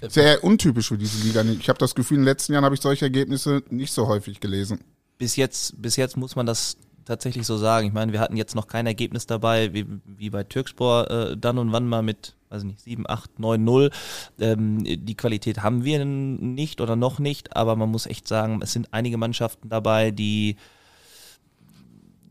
[0.09, 1.43] Sehr untypisch für diese Liga.
[1.43, 4.41] Ich habe das Gefühl, in den letzten Jahren habe ich solche Ergebnisse nicht so häufig
[4.41, 4.81] gelesen.
[5.19, 7.87] Bis jetzt, bis jetzt muss man das tatsächlich so sagen.
[7.87, 11.59] Ich meine, wir hatten jetzt noch kein Ergebnis dabei, wie, wie bei Türkspor äh, dann
[11.59, 13.91] und wann mal mit, weiß nicht, 7, 8, 9, 0.
[14.39, 18.73] Ähm, die Qualität haben wir nicht oder noch nicht, aber man muss echt sagen, es
[18.73, 20.57] sind einige Mannschaften dabei, die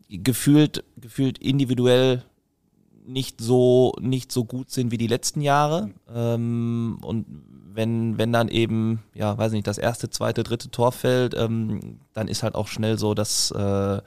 [0.10, 2.24] gefühlt, gefühlt individuell
[3.06, 5.90] nicht so, nicht so gut sind wie die letzten Jahre.
[6.14, 7.26] Ähm, und
[7.74, 12.28] wenn, wenn dann eben, ja, weiß nicht, das erste, zweite, dritte Tor fällt, ähm, dann
[12.28, 14.02] ist halt auch schnell so, dass äh,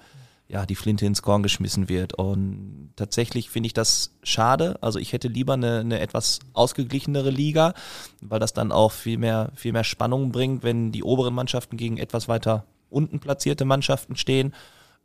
[0.46, 2.14] ja, die Flinte ins Korn geschmissen wird.
[2.14, 4.78] Und tatsächlich finde ich das schade.
[4.83, 7.74] Also ich hätte lieber eine, eine etwas ausgeglichenere Liga,
[8.20, 11.96] weil das dann auch viel mehr, viel mehr Spannung bringt, wenn die oberen Mannschaften gegen
[11.96, 14.54] etwas weiter unten platzierte Mannschaften stehen.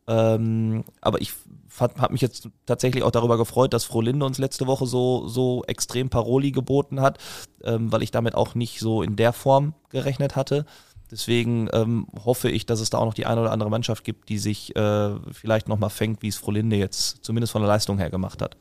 [0.07, 1.33] Ähm, aber ich
[1.79, 6.09] habe mich jetzt tatsächlich auch darüber gefreut, dass Frohlinde uns letzte Woche so, so extrem
[6.09, 7.19] Paroli geboten hat,
[7.63, 10.65] ähm, weil ich damit auch nicht so in der Form gerechnet hatte.
[11.11, 14.29] Deswegen ähm, hoffe ich, dass es da auch noch die eine oder andere Mannschaft gibt,
[14.29, 18.09] die sich äh, vielleicht nochmal fängt, wie es Frohlinde jetzt zumindest von der Leistung her
[18.09, 18.55] gemacht hat.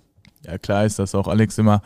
[0.46, 1.82] Ja, klar ist, dass auch Alex immer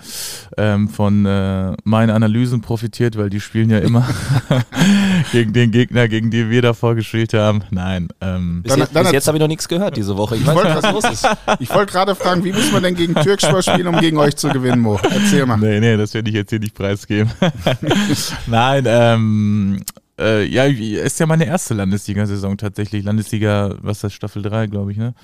[0.58, 4.06] ähm, von äh, meinen Analysen profitiert, weil die spielen ja immer
[5.32, 7.64] gegen den Gegner, gegen den wir davor gespielt haben.
[7.70, 8.08] Nein.
[8.20, 8.62] Ähm.
[8.62, 10.36] Bis, jetzt, jetzt habe ich noch nichts gehört diese Woche.
[10.36, 11.28] Ich, ich weiß nicht, was los ist.
[11.58, 14.48] Ich wollte gerade fragen, wie muss man denn gegen Türkspor spielen, um gegen euch zu
[14.48, 14.98] gewinnen, Mo?
[15.02, 15.56] Erzähl mal.
[15.56, 17.30] Nee, nee, das werde ich jetzt hier nicht preisgeben.
[18.46, 19.84] Nein, ähm,
[20.18, 23.04] äh, ja, ist ja meine erste Landesliga-Saison tatsächlich.
[23.04, 25.14] Landesliga, was ist das, Staffel 3, glaube ich, ne?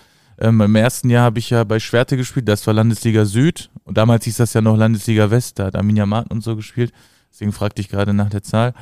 [0.40, 3.98] Ähm, Im ersten Jahr habe ich ja bei Schwerte gespielt, das war Landesliga Süd und
[3.98, 6.92] damals hieß das ja noch Landesliga West, da hat Arminia Martin und so gespielt,
[7.32, 8.72] deswegen fragte ich gerade nach der Zahl.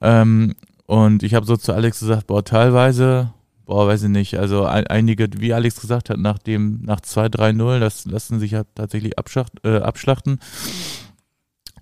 [0.00, 0.54] Ähm,
[0.86, 3.34] und ich habe so zu Alex gesagt, boah, teilweise,
[3.66, 7.80] boah, weiß ich nicht, also ein, einige, wie Alex gesagt hat, nach dem, nach 2-3-0,
[7.80, 10.40] das lassen sich ja tatsächlich abschacht, äh, abschlachten.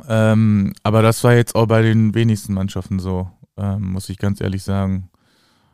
[0.08, 4.40] Ähm, aber das war jetzt auch bei den wenigsten Mannschaften so, ähm, muss ich ganz
[4.40, 5.08] ehrlich sagen.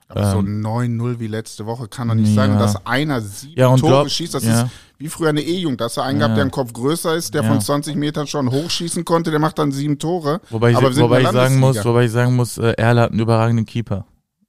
[0.08, 2.34] Aber so 9-0 ähm, wie letzte Woche kann doch nicht ja.
[2.34, 2.52] sein.
[2.52, 4.62] Und dass einer sieben ja, Tore glaub, schießt, das ja.
[4.62, 5.82] ist wie früher eine E-Jugend.
[5.82, 9.04] Dass er einen gab, der einen Kopf größer ist, der von 20 Metern schon hochschießen
[9.04, 10.40] konnte, der macht dann sieben Tore.
[10.48, 13.66] Wobei ich, wobei ich sagen muss, wobei ich sagen muss, äh, Erle hat einen überragenden
[13.66, 14.06] Keeper.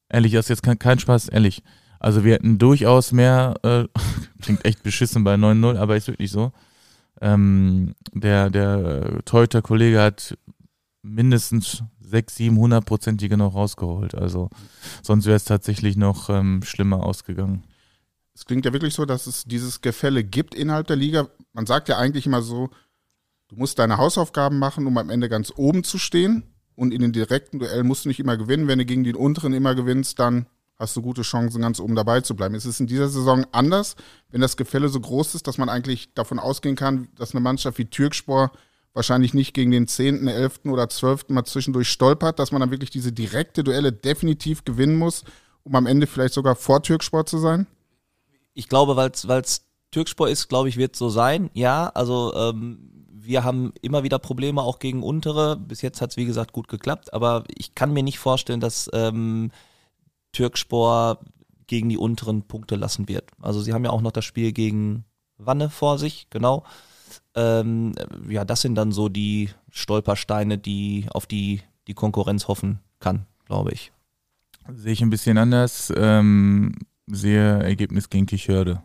[0.08, 1.62] Ehrlich, das ist jetzt kein, kein Spaß, ehrlich.
[2.00, 3.84] Also wir hätten durchaus mehr, äh,
[4.42, 6.54] klingt echt beschissen bei 9-0, aber ist wirklich so.
[7.22, 10.38] Ähm, der der äh, Teuter-Kollege hat
[11.02, 14.16] mindestens sechs, sieben hundertprozentige noch rausgeholt.
[14.16, 14.50] Also
[15.02, 17.64] sonst wäre es tatsächlich noch ähm, schlimmer ausgegangen.
[18.34, 21.28] Es klingt ja wirklich so, dass es dieses Gefälle gibt innerhalb der Liga.
[21.54, 22.70] Man sagt ja eigentlich immer so,
[23.50, 26.44] du musst deine Hausaufgaben machen, um am Ende ganz oben zu stehen.
[26.76, 28.70] Und in den direkten Duellen musst du nicht immer gewinnen.
[28.70, 30.46] Wenn du gegen den unteren immer gewinnst, dann
[30.78, 32.56] hast du gute Chancen, ganz oben dabei zu bleiben.
[32.56, 33.98] Es ist in dieser Saison anders,
[34.32, 37.78] wenn das Gefälle so groß ist, dass man eigentlich davon ausgehen kann, dass eine Mannschaft
[37.78, 38.54] wie Türkspor
[38.94, 40.62] wahrscheinlich nicht gegen den 10., 11.
[40.66, 41.30] oder 12.
[41.30, 45.24] mal zwischendurch stolpert, dass man dann wirklich diese direkte Duelle definitiv gewinnen muss,
[45.64, 47.68] um am Ende vielleicht sogar vor Türksport zu sein?
[48.54, 51.50] Ich glaube, weil es Türksport ist, glaube ich, wird so sein.
[51.54, 55.56] Ja, also ähm, wir haben immer wieder Probleme auch gegen untere.
[55.56, 58.90] Bis jetzt hat es, wie gesagt, gut geklappt, aber ich kann mir nicht vorstellen, dass
[58.94, 59.52] ähm,
[60.32, 61.20] Türkspor
[61.68, 63.32] gegen die unteren Punkte lassen wird.
[63.42, 65.06] Also sie haben ja auch noch das Spiel gegen
[65.38, 66.64] Wanne vor sich, genau.
[67.40, 67.94] Ähm,
[68.28, 73.72] ja, das sind dann so die Stolpersteine, die auf die die Konkurrenz hoffen kann, glaube
[73.72, 73.92] ich.
[74.76, 75.92] Sehe ich ein bisschen anders.
[75.96, 76.76] Ähm,
[77.08, 78.84] sehe Ergebnis gegen Kichörde.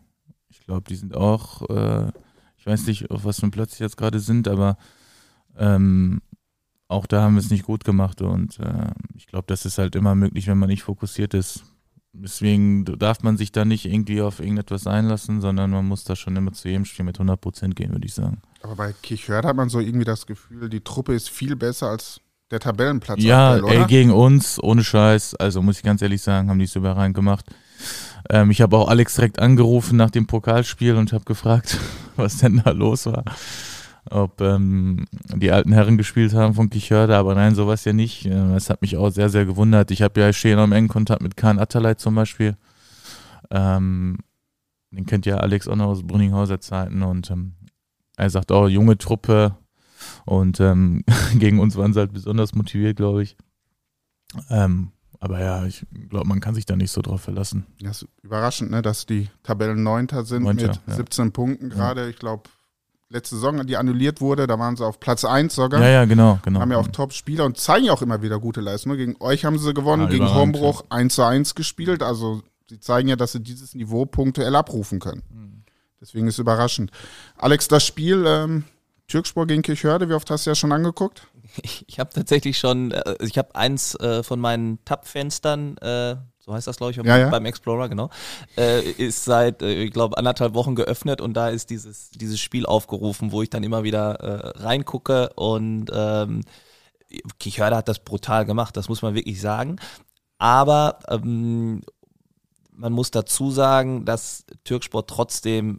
[0.49, 2.13] Ich glaube, die sind auch, äh,
[2.57, 4.79] ich weiß nicht, auf was für Platz sie jetzt gerade sind, aber
[5.59, 6.23] ähm,
[6.89, 9.97] auch da haben wir es nicht gut gemacht und äh, ich glaube, das ist halt
[9.97, 11.65] immer möglich, wenn man nicht fokussiert ist.
[12.17, 16.37] Deswegen darf man sich da nicht irgendwie auf irgendetwas einlassen, sondern man muss da schon
[16.37, 18.41] immer zu jedem Spiel mit 100 Prozent gehen, würde ich sagen.
[18.63, 22.21] Aber bei Kirchhörd hat man so irgendwie das Gefühl, die Truppe ist viel besser als
[22.51, 23.21] der Tabellenplatz.
[23.21, 25.35] Ja, aktuell, ey, gegen uns, ohne Scheiß.
[25.35, 27.47] Also muss ich ganz ehrlich sagen, haben die es überragend gemacht.
[28.31, 31.79] Ähm, ich habe auch Alex direkt angerufen nach dem Pokalspiel und habe gefragt,
[32.17, 33.25] was denn da los war
[34.11, 38.27] ob ähm, die alten Herren gespielt haben von Kichörde, aber nein, sowas ja nicht.
[38.27, 39.91] Das hat mich auch sehr, sehr gewundert.
[39.91, 42.57] Ich habe ja stehen am engen Kontakt mit Kahn Atterlei zum Beispiel.
[43.51, 44.19] Ähm,
[44.91, 47.55] den kennt ja Alex auch noch aus Brünninghauser Zeiten und ähm,
[48.17, 49.57] er sagt auch, junge Truppe,
[50.25, 51.05] Und ähm,
[51.39, 53.37] gegen uns waren sie halt besonders motiviert, glaube ich.
[54.51, 54.91] Ähm,
[55.21, 57.67] aber ja, ich glaube, man kann sich da nicht so drauf verlassen.
[57.81, 60.95] Das ist überraschend, ne, dass die Tabellen Neunter sind Neunter, mit ja.
[60.95, 62.03] 17 Punkten gerade.
[62.03, 62.09] Ja.
[62.09, 62.45] Ich glaube,
[63.09, 65.81] letzte Saison, die annulliert wurde, da waren sie auf Platz 1 sogar.
[65.81, 66.61] Ja, ja, genau, genau.
[66.61, 68.97] Haben ja auch Top-Spieler und zeigen ja auch immer wieder gute Leistungen.
[68.97, 70.97] Gegen euch haben sie gewonnen, ja, gegen Hombruch ja.
[70.97, 72.03] 1 zu 1 gespielt.
[72.03, 75.23] Also sie zeigen ja, dass sie dieses Niveau punktuell abrufen können.
[75.31, 75.65] Mhm.
[76.01, 76.91] Deswegen ist es überraschend.
[77.37, 78.65] Alex, das Spiel ähm,
[79.09, 81.27] Türkspor gegen Kirchhörde, wie oft hast du ja schon angeguckt?
[81.87, 86.67] Ich, habe tatsächlich schon, äh, ich habe eins äh, von meinen Tab-Fenstern, äh, so heißt
[86.67, 87.31] das glaube ich ja, ja.
[87.31, 88.11] beim Explorer, genau,
[88.57, 92.67] äh, ist seit, äh, ich glaube, anderthalb Wochen geöffnet und da ist dieses, dieses Spiel
[92.67, 96.43] aufgerufen, wo ich dann immer wieder äh, reingucke und ähm,
[97.39, 99.77] Kichörde hat das brutal gemacht, das muss man wirklich sagen.
[100.39, 101.83] Aber ähm,
[102.73, 105.77] man muss dazu sagen, dass Türksport trotzdem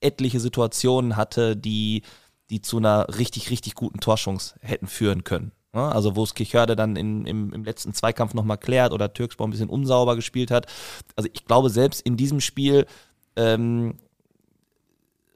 [0.00, 2.02] etliche Situationen hatte, die
[2.50, 5.52] die zu einer richtig, richtig guten Torschance hätten führen können.
[5.84, 9.50] Also wo es Kichörde dann in, im, im letzten Zweikampf nochmal klärt oder Türkspor ein
[9.50, 10.66] bisschen unsauber gespielt hat.
[11.14, 12.86] Also ich glaube, selbst in diesem Spiel
[13.36, 13.94] ähm,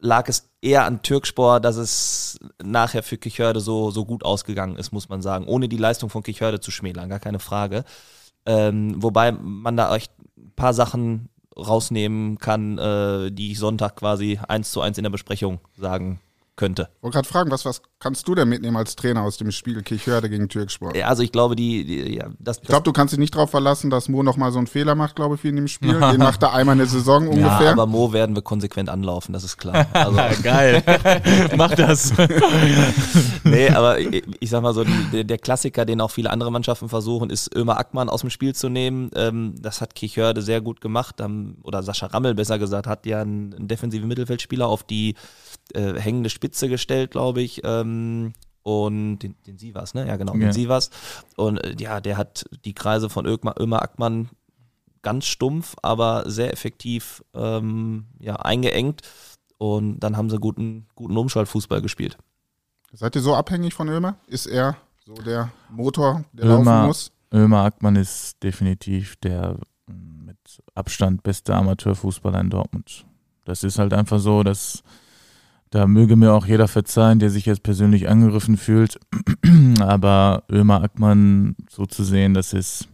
[0.00, 4.92] lag es eher an Türkspor, dass es nachher für Kichörde so, so gut ausgegangen ist,
[4.92, 5.46] muss man sagen.
[5.46, 7.84] Ohne die Leistung von Kichörde zu schmälern, gar keine Frage.
[8.46, 14.40] Ähm, wobei man da echt ein paar Sachen rausnehmen kann, äh, die ich Sonntag quasi
[14.48, 16.20] eins zu eins in der Besprechung sagen
[16.60, 16.90] könnte.
[16.98, 19.80] Ich wollte gerade fragen, was, was kannst du denn mitnehmen als Trainer aus dem Spiel
[19.82, 20.94] Kirchhörde gegen Türksport?
[20.94, 23.50] Ja, also ich glaube, die, die ja, das, Ich glaube, du kannst dich nicht darauf
[23.50, 25.98] verlassen, dass Mo nochmal so einen Fehler macht, glaube ich, wie in dem Spiel.
[26.12, 27.62] Den macht er einmal eine Saison ungefähr.
[27.62, 29.86] Ja, aber Mo werden wir konsequent anlaufen, das ist klar.
[30.00, 30.82] Also, Geil.
[31.56, 32.12] Mach das.
[33.44, 36.90] nee, aber ich, ich sag mal so, die, der Klassiker, den auch viele andere Mannschaften
[36.90, 39.10] versuchen, ist Ömer Ackmann aus dem Spiel zu nehmen.
[39.14, 41.16] Ähm, das hat Kirchhörde sehr gut gemacht.
[41.62, 45.14] Oder Sascha Rammel, besser gesagt, hat ja einen, einen defensiven Mittelfeldspieler auf die
[45.74, 47.62] äh, hängende Spitze gestellt, glaube ich.
[47.64, 48.32] Ähm,
[48.62, 50.06] und den, den Sivas, ne?
[50.06, 50.40] Ja, genau, ja.
[50.40, 50.90] den Sivas.
[51.36, 54.28] Und äh, ja, der hat die Kreise von Ömer, Ömer Ackmann
[55.02, 59.02] ganz stumpf, aber sehr effektiv ähm, ja, eingeengt.
[59.58, 62.18] Und dann haben sie guten, guten Umschaltfußball gespielt.
[62.92, 64.16] Seid ihr so abhängig von Ömer?
[64.26, 67.12] Ist er so der Motor, der Ömer, laufen muss?
[67.32, 73.04] Ömer Ackmann ist definitiv der mit Abstand beste Amateurfußballer in Dortmund.
[73.44, 74.82] Das ist halt einfach so, dass
[75.70, 78.98] da möge mir auch jeder verzeihen, der sich jetzt persönlich angegriffen fühlt.
[79.80, 82.88] Aber Ömer Ackmann so zu sehen, das ist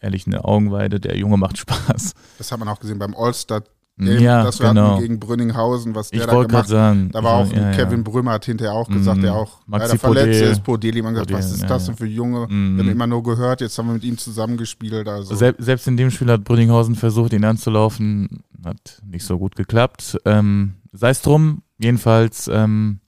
[0.00, 1.00] ehrlich eine Augenweide.
[1.00, 2.12] Der Junge macht Spaß.
[2.38, 3.62] Das hat man auch gesehen beim All-Star.
[3.98, 4.98] Ja, das war genau.
[4.98, 6.66] gegen Brünninghausen, was der ich da gemacht hat.
[6.66, 8.10] Sagen, da war auch ja, Kevin ja.
[8.10, 9.22] Brümmer hat hinterher auch gesagt, mhm.
[9.22, 10.64] der auch Maxi leider verletzt ist.
[10.64, 12.46] Podeli, man gesagt, was ist das denn für Junge?
[12.48, 12.76] Mhm.
[12.76, 15.06] Wir haben immer nur gehört, jetzt haben wir mit ihm zusammengespielt.
[15.06, 15.34] Also.
[15.34, 18.42] Selbst, selbst in dem Spiel hat Brünninghausen versucht, ihn anzulaufen.
[18.64, 20.18] Hat nicht so gut geklappt.
[20.24, 23.00] Ähm, Sei es drum, Jedenfalls ähm,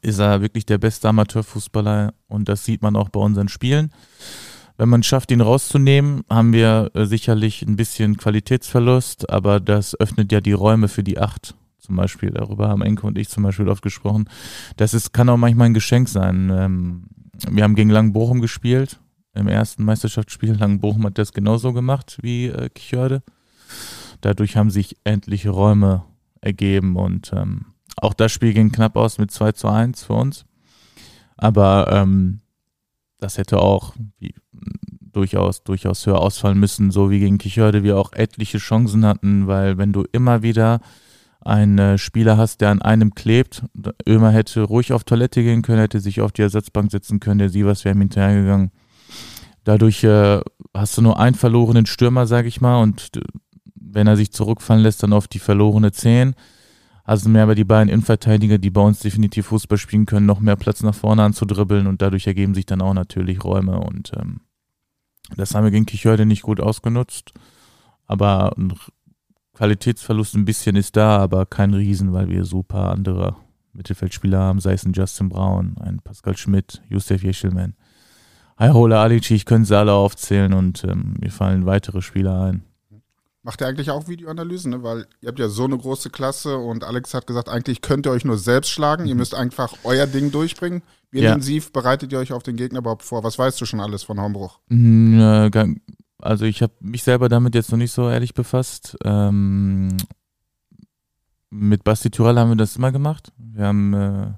[0.00, 3.92] ist er wirklich der beste Amateurfußballer und das sieht man auch bei unseren Spielen.
[4.78, 10.32] Wenn man schafft, ihn rauszunehmen, haben wir äh, sicherlich ein bisschen Qualitätsverlust, aber das öffnet
[10.32, 11.54] ja die Räume für die Acht.
[11.78, 14.28] Zum Beispiel, darüber haben Enke und ich zum Beispiel oft gesprochen.
[14.76, 16.50] Das ist, kann auch manchmal ein Geschenk sein.
[16.50, 17.04] Ähm,
[17.50, 19.00] wir haben gegen Langenbochum gespielt,
[19.34, 20.54] im ersten Meisterschaftsspiel.
[20.54, 23.22] Langenbochum hat das genauso gemacht wie äh, Kichörde.
[24.22, 26.04] Dadurch haben sich endliche Räume
[26.40, 30.44] ergeben und ähm, auch das Spiel ging knapp aus mit 2 zu 1 für uns.
[31.36, 32.40] Aber ähm,
[33.18, 34.34] das hätte auch wie,
[35.12, 39.78] durchaus, durchaus höher ausfallen müssen, so wie gegen Kichörde wir auch etliche Chancen hatten, weil
[39.78, 40.80] wenn du immer wieder
[41.40, 43.64] einen Spieler hast, der an einem klebt,
[44.08, 47.48] Ömer hätte ruhig auf Toilette gehen können, hätte sich auf die Ersatzbank setzen können, der
[47.48, 48.70] Sievers wäre ihm hinterhergegangen.
[49.64, 50.40] Dadurch äh,
[50.74, 53.10] hast du nur einen verlorenen Stürmer, sag ich mal, und
[53.74, 56.34] wenn er sich zurückfallen lässt, dann auf die verlorene 10
[57.04, 60.56] also mehr bei die beiden Innenverteidiger, die bei uns definitiv Fußball spielen können, noch mehr
[60.56, 64.40] Platz nach vorne anzudribbeln und dadurch ergeben sich dann auch natürlich Räume und ähm,
[65.36, 67.32] das haben wir gegen Kichörde nicht gut ausgenutzt.
[68.06, 68.74] Aber ein
[69.54, 73.36] Qualitätsverlust ein bisschen ist da, aber kein Riesen, weil wir super andere
[73.72, 77.74] Mittelfeldspieler haben, sei es ein Justin Braun, ein Pascal Schmidt, Josef Jeschelmann,
[78.56, 82.64] Ayrola Alici, ich könnte sie alle aufzählen und ähm, mir fallen weitere Spieler ein.
[83.44, 84.82] Macht ihr eigentlich auch Videoanalysen, ne?
[84.84, 88.12] Weil ihr habt ja so eine große Klasse und Alex hat gesagt, eigentlich könnt ihr
[88.12, 89.02] euch nur selbst schlagen.
[89.02, 89.08] Mhm.
[89.08, 90.82] Ihr müsst einfach euer Ding durchbringen.
[91.10, 91.30] Wie ja.
[91.30, 93.24] intensiv bereitet ihr euch auf den Gegner überhaupt vor?
[93.24, 94.60] Was weißt du schon alles von Hombruch?
[94.68, 95.80] Mhm,
[96.18, 98.96] also ich habe mich selber damit jetzt noch nicht so ehrlich befasst.
[99.04, 99.96] Ähm,
[101.50, 103.32] mit Basti Tyrell haben wir das immer gemacht.
[103.36, 104.32] Wir haben äh,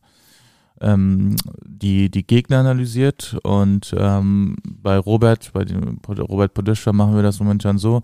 [0.81, 7.23] ähm, die, die Gegner analysiert und ähm, bei Robert, bei dem Robert Podescha machen wir
[7.23, 8.03] das momentan so,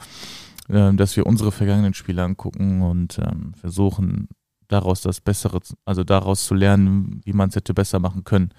[0.70, 4.28] äh, dass wir unsere vergangenen Spiele angucken und ähm, versuchen,
[4.68, 8.50] daraus das Bessere, also daraus zu lernen, wie man es hätte besser machen können.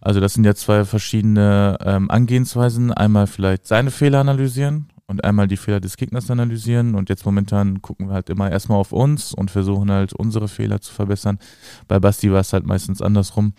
[0.00, 2.92] Also das sind ja zwei verschiedene ähm, Angehensweisen.
[2.92, 6.96] Einmal vielleicht seine Fehler analysieren und einmal die Fehler des Gegners analysieren.
[6.96, 10.80] Und jetzt momentan gucken wir halt immer erstmal auf uns und versuchen halt unsere Fehler
[10.80, 11.38] zu verbessern.
[11.86, 13.52] Bei Basti war es halt meistens andersrum.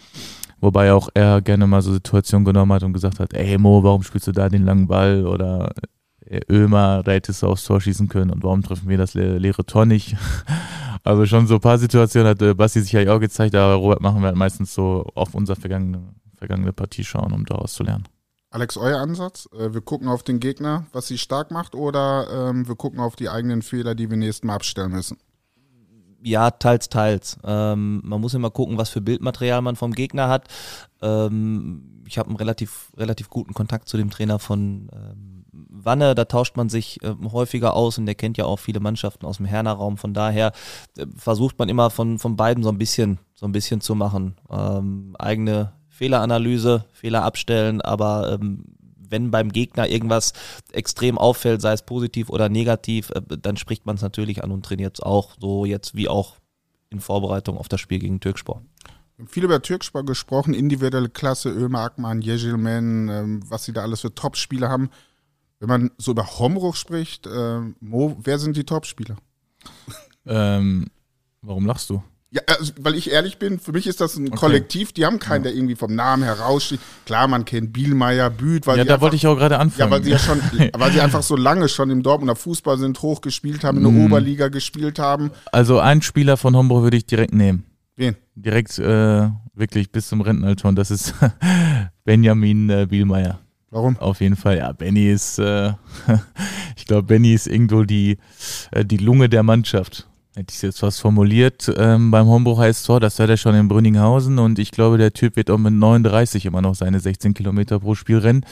[0.59, 4.03] Wobei auch er gerne mal so Situationen genommen hat und gesagt hat, ey Mo, warum
[4.03, 5.25] spielst du da den langen Ball?
[5.25, 5.73] Oder
[6.49, 9.65] Ömer, da hättest du aufs Tor schießen können und warum treffen wir das le leere
[9.65, 10.15] Tor nicht?
[11.05, 13.99] Also schon so ein paar Situationen hat äh, Basti sich ja auch gezeigt, aber Robert
[13.99, 16.01] machen wir halt meistens so auf unsere vergangene,
[16.37, 18.07] vergangene Partie schauen, um daraus zu lernen.
[18.51, 19.49] Alex, euer Ansatz?
[19.51, 23.17] Äh, wir gucken auf den Gegner, was sie stark macht, oder ähm, wir gucken auf
[23.17, 25.17] die eigenen Fehler, die wir nächstes Mal abstellen müssen?
[26.21, 27.37] Ja, teils, teils.
[27.43, 30.47] Ähm, man muss immer gucken, was für Bildmaterial man vom Gegner hat.
[31.01, 36.25] Ähm, ich habe einen relativ, relativ guten Kontakt zu dem Trainer von ähm, Wanne, da
[36.25, 39.45] tauscht man sich äh, häufiger aus und der kennt ja auch viele Mannschaften aus dem
[39.45, 39.97] Herner-Raum.
[39.97, 40.51] Von daher
[40.97, 44.35] äh, versucht man immer von, von beiden so ein bisschen, so ein bisschen zu machen.
[44.49, 48.65] Ähm, eigene Fehleranalyse, Fehler abstellen, aber ähm,
[48.97, 50.33] wenn beim Gegner irgendwas
[50.71, 54.65] extrem auffällt, sei es positiv oder negativ, äh, dann spricht man es natürlich an und
[54.65, 56.37] trainiert es auch, so jetzt wie auch
[56.89, 58.61] in Vorbereitung auf das Spiel gegen Türkspor.
[59.15, 63.83] Wir haben viel über Türkspor gesprochen, individuelle Klasse, Ömer Akman, Jejilmen, ähm, was sie da
[63.83, 64.89] alles für Top-Spieler haben.
[65.63, 69.15] Wenn man so über Homruch spricht, äh, Mo, wer sind die Topspieler?
[70.25, 70.87] Ähm,
[71.41, 72.03] warum lachst du?
[72.31, 74.35] Ja, also, weil ich ehrlich bin, für mich ist das ein okay.
[74.35, 75.51] Kollektiv, die haben keinen, ja.
[75.51, 76.81] der irgendwie vom Namen heraussteht.
[77.05, 79.89] Klar, man kennt Bielmeier, Büth, weil Ja, da einfach, wollte ich auch gerade anfangen.
[79.89, 80.41] Ja, weil sie ja schon,
[80.73, 83.93] weil sie einfach so lange schon im Dortmunder Fußball sind, hoch gespielt haben, in der
[83.93, 84.05] mm.
[84.05, 85.31] Oberliga gespielt haben.
[85.53, 87.63] Also einen Spieler von Homburg würde ich direkt nehmen.
[87.95, 88.17] Wen?
[88.35, 91.13] Direkt äh, wirklich bis zum Rentenalter und das ist
[92.03, 93.39] Benjamin äh, Bielmeier.
[93.73, 93.97] Warum?
[93.97, 95.73] Auf jeden Fall, ja, Benny ist, äh,
[96.77, 98.19] ich glaube, Benny ist irgendwo die,
[98.69, 100.07] äh, die Lunge der Mannschaft.
[100.35, 103.67] Hätte ich jetzt was formuliert ähm, beim Hombruch heißt Tor, das hat er schon in
[103.67, 107.79] Brünninghausen und ich glaube, der Typ wird auch mit 39 immer noch seine 16 Kilometer
[107.79, 108.45] pro Spiel rennen.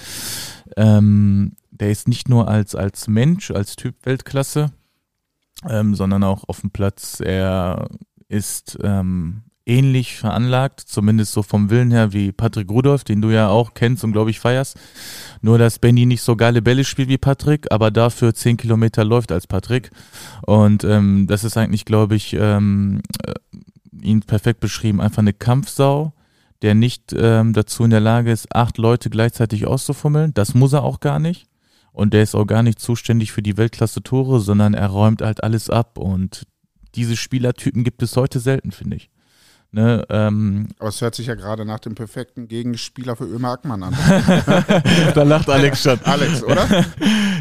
[0.76, 4.72] Ähm, der ist nicht nur als, als Mensch, als Typ Weltklasse,
[5.70, 7.20] ähm, sondern auch auf dem Platz.
[7.20, 7.90] Er
[8.28, 13.48] ist ähm, ähnlich veranlagt, zumindest so vom Willen her wie Patrick Rudolph, den du ja
[13.48, 14.78] auch kennst und glaube ich feierst.
[15.42, 19.32] Nur, dass Benny nicht so geile Bälle spielt wie Patrick, aber dafür zehn Kilometer läuft
[19.32, 19.90] als Patrick.
[20.42, 23.34] Und ähm, das ist eigentlich, glaube ich, ähm, äh,
[24.02, 25.00] ihn perfekt beschrieben.
[25.00, 26.14] Einfach eine Kampfsau,
[26.62, 30.34] der nicht ähm, dazu in der Lage ist, acht Leute gleichzeitig auszufummeln.
[30.34, 31.48] Das muss er auch gar nicht.
[31.94, 35.70] Und der ist auch gar nicht zuständig für die Weltklasse-Tore, sondern er räumt halt alles
[35.70, 35.98] ab.
[35.98, 36.46] Und
[36.96, 39.10] diese Spielertypen gibt es heute selten, finde ich.
[39.74, 43.84] Ne, ähm, Aber es hört sich ja gerade nach dem perfekten Gegenspieler für Ömer Ackmann
[43.84, 43.94] an.
[45.16, 45.98] da lacht Alex schon.
[46.04, 46.68] Alex, oder?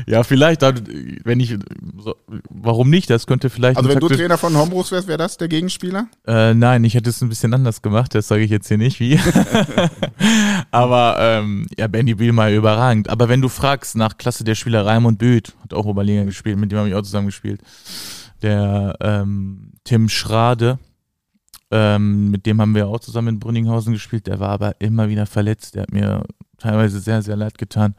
[0.07, 1.59] ja, vielleicht, wenn ich,
[1.99, 2.15] so,
[2.49, 3.11] warum nicht?
[3.11, 3.79] Das könnte vielleicht.
[3.79, 6.07] Also, wenn du Trainer von Hombruchs wärst, wäre das der Gegenspieler?
[6.25, 9.01] Äh, nein, ich hätte es ein bisschen anders gemacht, das sage ich jetzt hier nicht,
[9.01, 9.19] wie.
[10.71, 13.11] Aber, ähm, ja, Benny Bielmeier überragend.
[13.11, 16.71] Aber wenn du fragst nach Klasse der Spieler Raimund Böth, hat auch Oberliga gespielt, mit
[16.71, 17.61] dem habe ich auch zusammen gespielt.
[18.41, 20.79] Der ähm, Tim Schrade,
[21.71, 24.27] ähm, mit dem haben wir auch zusammen in Brünninghausen gespielt.
[24.27, 25.75] Der war aber immer wieder verletzt.
[25.75, 26.25] Der hat mir
[26.59, 27.95] teilweise sehr, sehr leid getan,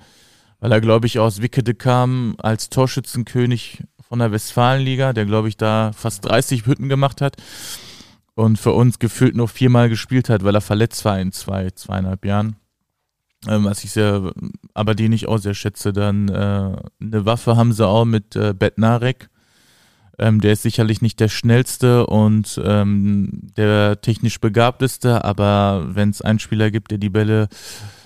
[0.60, 5.58] weil er, glaube ich, aus Wickede kam als Torschützenkönig von der Westfalenliga, der, glaube ich,
[5.58, 7.38] da fast 30 Hütten gemacht hat
[8.36, 12.26] und für uns gefühlt nur viermal gespielt hat, weil er verletzt war in zwei, zweieinhalb
[12.26, 12.58] Jahren.
[13.48, 14.34] Ähm, was ich sehr,
[14.74, 15.94] aber den ich auch sehr schätze.
[15.94, 16.32] Dann äh,
[17.02, 19.31] eine Waffe haben sie auch mit äh, Betnarek
[20.20, 26.22] ähm, der ist sicherlich nicht der schnellste und ähm, der technisch begabteste, aber wenn es
[26.22, 27.48] einen Spieler gibt, der die Bälle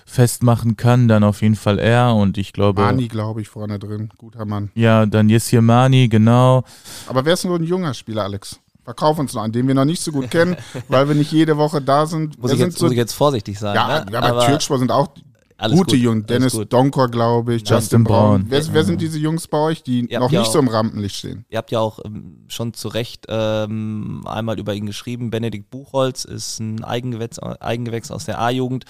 [0.06, 2.82] festmachen kann, dann auf jeden Fall er und ich glaube.
[2.82, 4.10] Mani, glaube ich, vorne drin.
[4.18, 4.72] Guter Mann.
[4.76, 6.64] Ja, dann Yesir Mani, genau.
[7.08, 8.60] Aber wer ist nur ein junger Spieler, Alex?
[8.84, 10.56] Verkauf uns noch einen, den wir noch nicht so gut kennen,
[10.90, 12.40] weil wir nicht jede Woche da sind.
[12.40, 13.76] Muss, ich jetzt, so, muss ich jetzt, vorsichtig sein.
[13.76, 14.12] Ja, ne?
[14.12, 15.10] ja bei Türkspor sind auch
[15.58, 18.46] alles Gute Jungs, Dennis Donkor, glaube ich, Justin, Justin Brown.
[18.50, 21.46] Wer, wer, sind diese Jungs bei euch, die noch nicht auch, so im Rampenlicht stehen?
[21.50, 25.30] Ihr habt ja auch ähm, schon zu Recht ähm, einmal über ihn geschrieben.
[25.30, 28.84] Benedikt Buchholz ist ein Eigengewächs, Eigengewächs aus der A-Jugend.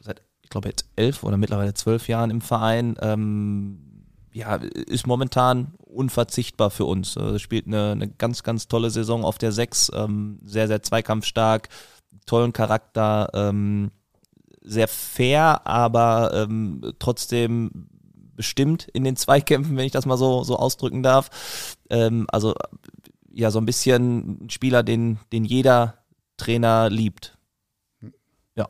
[0.00, 2.96] Seit, ich glaube, jetzt elf oder mittlerweile zwölf Jahren im Verein.
[3.00, 3.78] Ähm,
[4.32, 7.16] ja, ist momentan unverzichtbar für uns.
[7.16, 9.92] Also spielt eine, eine ganz, ganz tolle Saison auf der Sechs.
[9.94, 11.68] Ähm, sehr, sehr zweikampfstark,
[12.26, 13.28] tollen Charakter.
[14.62, 17.88] Sehr fair, aber ähm, trotzdem
[18.36, 21.76] bestimmt in den Zweikämpfen, wenn ich das mal so, so ausdrücken darf.
[21.88, 22.54] Ähm, also
[23.32, 25.98] ja, so ein bisschen ein Spieler, den, den jeder
[26.36, 27.36] Trainer liebt.
[28.54, 28.68] Ja.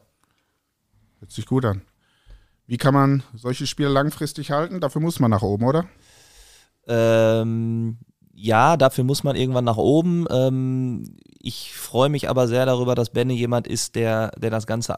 [1.19, 1.83] Hört sich gut an.
[2.67, 4.81] Wie kann man solche Spiele langfristig halten?
[4.81, 5.89] Dafür muss man nach oben, oder?
[6.87, 7.99] Ähm,
[8.43, 10.27] ja, dafür muss man irgendwann nach oben.
[10.31, 14.97] Ähm, ich freue mich aber sehr darüber, dass Benne jemand ist, der, der das Ganze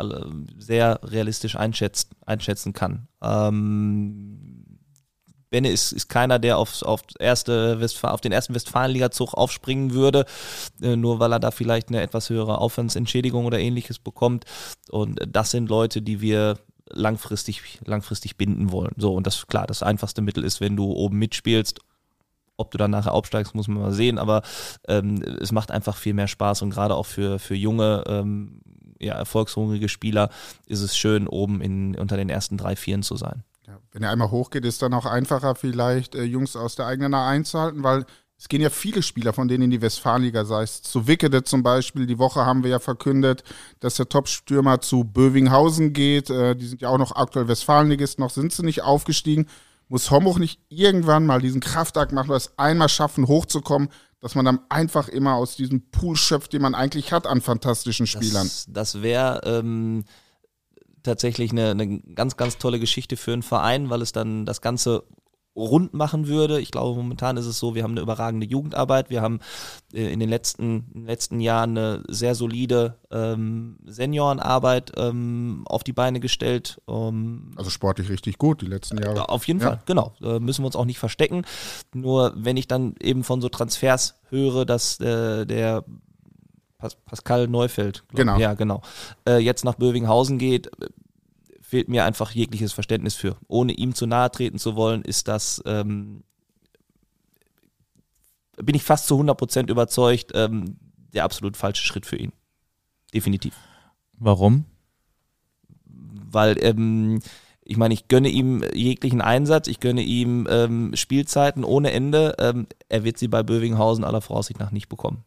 [0.58, 3.08] sehr realistisch einschätzt, einschätzen kann.
[3.20, 4.78] Ähm,
[5.50, 10.24] Benne ist, ist keiner, der aufs, auf, erste auf den ersten Westfalenliga-Zug aufspringen würde,
[10.80, 14.44] äh, nur weil er da vielleicht eine etwas höhere Aufwandsentschädigung oder ähnliches bekommt.
[14.88, 18.94] Und das sind Leute, die wir langfristig, langfristig binden wollen.
[18.96, 21.80] So, und das klar, das einfachste Mittel ist, wenn du oben mitspielst.
[22.62, 24.42] Ob du dann nachher aufsteigst, muss man mal sehen, aber
[24.88, 28.60] ähm, es macht einfach viel mehr Spaß und gerade auch für, für junge, ähm,
[29.00, 30.30] ja, erfolgshungrige Spieler
[30.66, 33.42] ist es schön, oben in, unter den ersten drei, vieren zu sein.
[33.66, 37.14] Ja, wenn er einmal hochgeht, ist dann auch einfacher, vielleicht äh, Jungs aus der eigenen
[37.14, 38.06] A einzuhalten, weil
[38.42, 41.62] es gehen ja viele Spieler von denen in die Westfalenliga, sei es zu Wickede zum
[41.62, 42.06] Beispiel.
[42.06, 43.44] Die Woche haben wir ja verkündet,
[43.78, 46.28] dass der Top-Stürmer zu Bövinghausen geht.
[46.28, 49.46] Äh, die sind ja auch noch aktuell Westfalenligist, noch sind sie nicht aufgestiegen.
[49.92, 53.90] Muss Homburg nicht irgendwann mal diesen Kraftakt machen, das einmal schaffen, hochzukommen,
[54.20, 58.06] dass man dann einfach immer aus diesem Pool schöpft, den man eigentlich hat an fantastischen
[58.06, 58.46] Spielern?
[58.46, 60.04] Das, das wäre ähm,
[61.02, 65.04] tatsächlich eine, eine ganz, ganz tolle Geschichte für einen Verein, weil es dann das Ganze
[65.54, 66.60] rund machen würde.
[66.60, 69.10] Ich glaube, momentan ist es so, wir haben eine überragende Jugendarbeit.
[69.10, 69.40] Wir haben
[69.92, 75.84] äh, in den letzten, in den letzten Jahren eine sehr solide ähm, Seniorenarbeit ähm, auf
[75.84, 76.80] die Beine gestellt.
[76.88, 79.28] Ähm, also sportlich richtig gut die letzten Jahre.
[79.28, 79.66] Auf jeden ja.
[79.66, 80.14] Fall, genau.
[80.20, 81.44] Da müssen wir uns auch nicht verstecken.
[81.92, 85.84] Nur wenn ich dann eben von so Transfers höre, dass äh, der
[87.06, 88.38] Pascal Neufeld, glaub, genau.
[88.38, 88.82] ja genau,
[89.28, 90.68] äh, jetzt nach Bövinghausen geht,
[91.72, 93.38] fehlt mir einfach jegliches Verständnis für.
[93.48, 96.22] Ohne ihm zu nahe treten zu wollen, ist das, ähm,
[98.58, 100.76] bin ich fast zu 100% überzeugt, ähm,
[101.14, 102.32] der absolut falsche Schritt für ihn.
[103.14, 103.54] Definitiv.
[104.18, 104.66] Warum?
[105.86, 107.20] Weil, ähm,
[107.64, 112.34] ich meine, ich gönne ihm jeglichen Einsatz, ich gönne ihm ähm, Spielzeiten ohne Ende.
[112.38, 115.24] Ähm, er wird sie bei Bövinghausen aller Voraussicht nach nicht bekommen.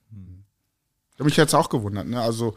[1.09, 2.05] Ich habe mich jetzt auch gewundert.
[2.05, 2.21] Ne?
[2.21, 2.55] Also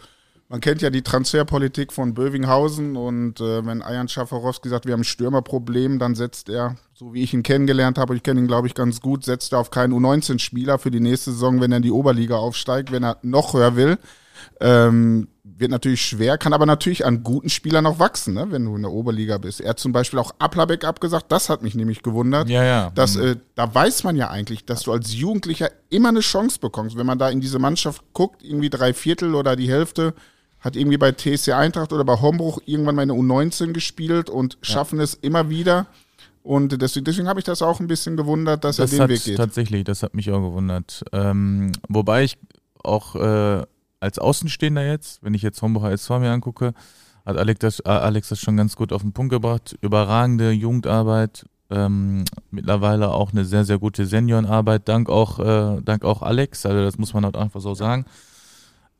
[0.48, 5.02] man kennt ja die Transferpolitik von Bövinghausen und äh, wenn Ayan Schafarowski sagt, wir haben
[5.02, 8.66] ein Stürmerproblem, dann setzt er, so wie ich ihn kennengelernt habe, ich kenne ihn glaube
[8.66, 11.82] ich ganz gut, setzt er auf keinen U19-Spieler für die nächste Saison, wenn er in
[11.82, 13.98] die Oberliga aufsteigt, wenn er noch höher will.
[14.60, 18.76] Ähm, wird natürlich schwer, kann aber natürlich an guten Spielern auch wachsen, ne, wenn du
[18.76, 19.60] in der Oberliga bist.
[19.60, 22.48] Er hat zum Beispiel auch Aplabeck abgesagt, das hat mich nämlich gewundert.
[22.48, 22.90] Ja, ja.
[22.94, 23.24] Dass, mhm.
[23.24, 26.96] äh, da weiß man ja eigentlich, dass du als Jugendlicher immer eine Chance bekommst.
[26.96, 30.14] Wenn man da in diese Mannschaft guckt, irgendwie drei Viertel oder die Hälfte,
[30.60, 34.98] hat irgendwie bei TSC Eintracht oder bei Hombruch irgendwann mal eine U19 gespielt und schaffen
[34.98, 35.04] ja.
[35.04, 35.86] es immer wieder.
[36.42, 39.24] Und deswegen, deswegen habe ich das auch ein bisschen gewundert, dass das er den Weg
[39.24, 39.36] geht.
[39.36, 41.04] Tatsächlich, das hat mich auch gewundert.
[41.12, 42.38] Ähm, wobei ich
[42.82, 43.62] auch äh,
[44.00, 46.72] als Außenstehender jetzt, wenn ich jetzt Homburger SV mir angucke,
[47.26, 49.76] hat Alex das, äh, Alex das schon ganz gut auf den Punkt gebracht.
[49.82, 56.22] Überragende Jugendarbeit, ähm, mittlerweile auch eine sehr, sehr gute Seniorenarbeit, dank auch, äh, dank auch
[56.22, 58.06] Alex, also das muss man halt einfach so sagen.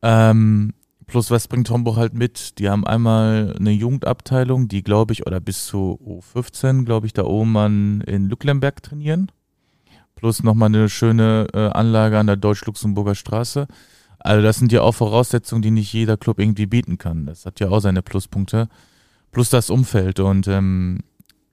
[0.03, 0.75] Ähm,
[1.09, 2.59] plus was bringt Homburg halt mit?
[2.61, 7.25] Die haben einmal eine Jugendabteilung, die glaube ich, oder bis zu U15, glaube ich, da
[7.25, 9.33] oben an in Lücklenberg trainieren.
[10.15, 13.67] Plus nochmal eine schöne äh, Anlage an der Deutsch-Luxemburger Straße.
[14.19, 17.27] Also das sind ja auch Voraussetzungen, die nicht jeder Club irgendwie bieten kann.
[17.27, 18.69] Das hat ja auch seine Pluspunkte.
[19.31, 20.21] Plus das Umfeld.
[20.21, 21.01] Und ähm,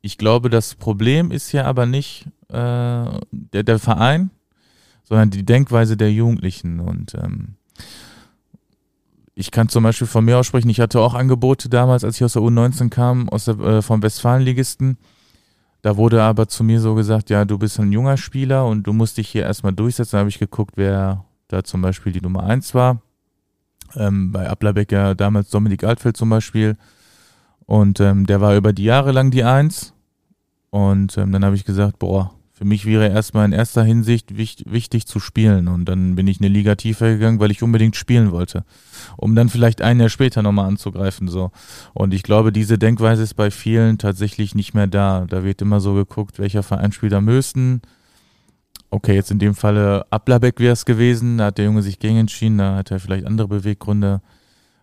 [0.01, 4.31] ich glaube, das Problem ist ja aber nicht äh, der, der Verein,
[5.03, 6.79] sondern die Denkweise der Jugendlichen.
[6.79, 7.55] Und ähm,
[9.35, 12.33] ich kann zum Beispiel von mir aussprechen, ich hatte auch Angebote damals, als ich aus
[12.33, 14.97] der U19 kam, aus der, äh, vom Westfalenligisten.
[15.81, 18.93] Da wurde aber zu mir so gesagt, ja, du bist ein junger Spieler und du
[18.93, 20.13] musst dich hier erstmal durchsetzen.
[20.13, 23.01] Da habe ich geguckt, wer da zum Beispiel die Nummer 1 war.
[23.95, 26.77] Ähm, bei Ablerbecker damals Dominik Altfeld zum Beispiel.
[27.65, 29.93] Und ähm, der war über die Jahre lang die 1.
[30.69, 34.71] Und ähm, dann habe ich gesagt, boah, für mich wäre erstmal in erster Hinsicht wichtig,
[34.71, 35.67] wichtig zu spielen.
[35.67, 38.63] Und dann bin ich eine Liga tiefer gegangen, weil ich unbedingt spielen wollte.
[39.17, 41.27] Um dann vielleicht ein Jahr später nochmal anzugreifen.
[41.27, 41.51] so.
[41.93, 45.25] Und ich glaube, diese Denkweise ist bei vielen tatsächlich nicht mehr da.
[45.27, 47.81] Da wird immer so geguckt, welcher Verein spielt am höchsten.
[48.89, 51.39] Okay, jetzt in dem Falle Ablabeck wäre es gewesen.
[51.39, 52.59] Da hat der Junge sich gegen entschieden.
[52.59, 54.21] Da hat er vielleicht andere Beweggründe.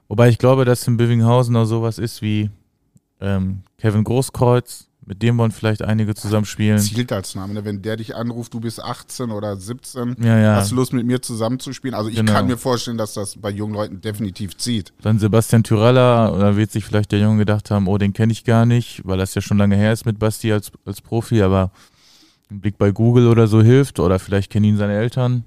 [0.09, 2.51] Wobei ich glaube, dass in Bövinghausen auch sowas ist wie
[3.23, 6.79] ähm, Kevin Großkreuz, mit dem wollen vielleicht einige zusammen spielen.
[6.79, 7.65] Zielt als Name, ne?
[7.65, 10.57] wenn der dich anruft, du bist 18 oder 17, ja, ja.
[10.57, 11.95] hast du Lust mit mir zusammen zu spielen?
[11.95, 12.33] Also ich genau.
[12.33, 14.93] kann mir vorstellen, dass das bei jungen Leuten definitiv zieht.
[15.03, 18.45] Dann Sebastian Tyrella, da wird sich vielleicht der Junge gedacht haben, oh, den kenne ich
[18.45, 21.73] gar nicht, weil das ja schon lange her ist mit Basti als, als Profi, aber
[22.51, 25.45] ein Blick bei Google oder so hilft oder vielleicht kennen ihn seine Eltern.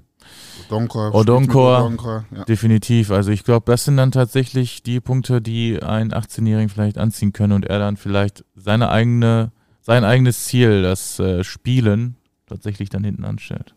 [0.70, 1.14] Odonkor.
[1.14, 2.44] Odonkor, ja.
[2.44, 3.10] definitiv.
[3.10, 7.52] Also ich glaube, das sind dann tatsächlich die Punkte, die einen 18-Jährigen vielleicht anziehen können
[7.52, 13.24] und er dann vielleicht seine eigene, sein eigenes Ziel, das äh, Spielen, tatsächlich dann hinten
[13.24, 13.74] anstellt.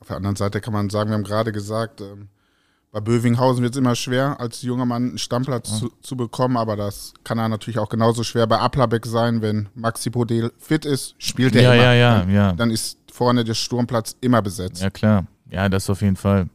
[0.00, 2.28] Auf der anderen Seite kann man sagen, wir haben gerade gesagt, ähm,
[2.92, 5.78] Bei Bövinghausen wird es immer schwer, als junger Mann einen Stammplatz ja.
[5.78, 9.68] zu, zu, bekommen, aber das kann er natürlich auch genauso schwer bei Aplabeck sein, wenn
[9.74, 11.82] Maxi Podel fit ist, spielt er ja, immer.
[11.82, 12.52] Ja, ja, ja.
[12.52, 14.82] Dann ist vorne der Sturmplatz immer besetzt.
[14.82, 15.26] Ja, klar.
[15.50, 16.48] Ja, das auf jeden Fall.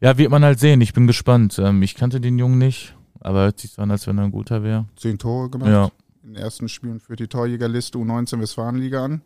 [0.00, 0.80] Ja, wird man halt sehen.
[0.80, 1.58] Ich bin gespannt.
[1.58, 4.30] Ähm, ich kannte den Jungen nicht, aber hört sich so an, als wenn er ein
[4.30, 4.86] guter wäre.
[4.96, 5.70] Zehn Tore gemacht.
[5.70, 5.90] Ja.
[6.22, 9.22] In den ersten Spielen für die Torjägerliste U19 Westfalenliga an.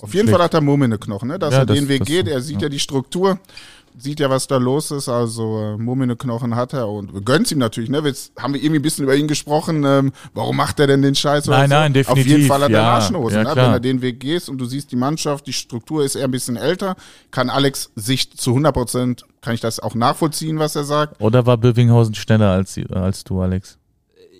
[0.00, 0.36] Auf jeden schlecht.
[0.36, 1.38] Fall hat er Mumm in den Knochen, ne?
[1.38, 2.26] dass ja, er das, den Weg geht.
[2.26, 2.62] Er sieht ja.
[2.62, 3.38] ja die Struktur
[3.96, 5.08] sieht ja, was da los ist.
[5.08, 7.90] Also äh, Mummine Knochen hat er und wir gönnen ihm natürlich.
[7.90, 8.00] Ne?
[8.04, 9.84] Jetzt haben wir irgendwie ein bisschen über ihn gesprochen.
[9.84, 11.46] Ähm, warum macht er denn den Scheiß?
[11.46, 12.24] Nein, nein, definitiv.
[12.24, 13.36] Auf jeden Fall hat ja, er Arschnose.
[13.36, 13.50] Ja, ne?
[13.50, 16.30] Wenn er den Weg gehst und du siehst die Mannschaft, die Struktur ist eher ein
[16.30, 16.96] bisschen älter,
[17.30, 21.20] kann Alex sich zu 100 Prozent, kann ich das auch nachvollziehen, was er sagt.
[21.20, 23.78] Oder war Bövinghausen schneller als, als du, Alex?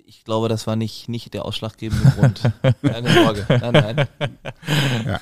[0.07, 2.41] Ich glaube, das war nicht, nicht der ausschlaggebende Grund.
[2.81, 3.45] Keine Sorge.
[3.47, 4.07] Nein, nein.
[5.05, 5.21] Ja.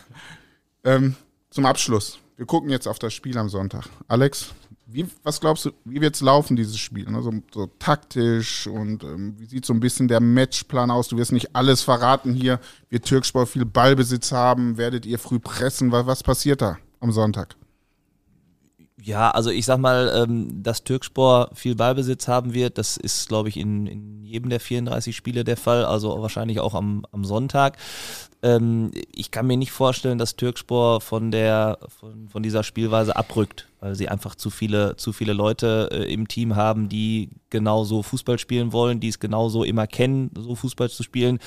[0.86, 1.16] Ähm,
[1.50, 3.86] zum Abschluss wir gucken jetzt auf das Spiel am Sonntag.
[4.08, 4.54] Alex,
[4.86, 7.10] wie, was glaubst du, wie wird es laufen, dieses Spiel?
[7.10, 7.22] Ne?
[7.22, 11.08] So, so, taktisch und ähm, wie sieht so ein bisschen der Matchplan aus?
[11.08, 12.60] Du wirst nicht alles verraten hier.
[12.90, 14.78] Wird Türksport viel Ballbesitz haben?
[14.78, 15.92] Werdet ihr früh pressen?
[15.92, 17.56] Was, was passiert da am Sonntag?
[19.02, 23.50] Ja, also ich sag mal, ähm, dass Türkspor viel Ballbesitz haben wird, das ist, glaube
[23.50, 27.78] ich, in, in jedem der 34 Spiele der Fall, also wahrscheinlich auch am, am Sonntag.
[28.44, 33.70] Ähm, ich kann mir nicht vorstellen, dass Türkspor von der von, von dieser Spielweise abrückt,
[33.80, 38.38] weil sie einfach zu viele zu viele Leute äh, im Team haben, die genauso Fußball
[38.38, 41.40] spielen wollen, die es genauso immer kennen, so Fußball zu spielen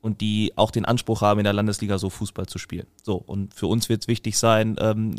[0.00, 2.88] und die auch den Anspruch haben, in der Landesliga so Fußball zu spielen.
[3.04, 5.14] So und für uns wird es wichtig sein, ähm,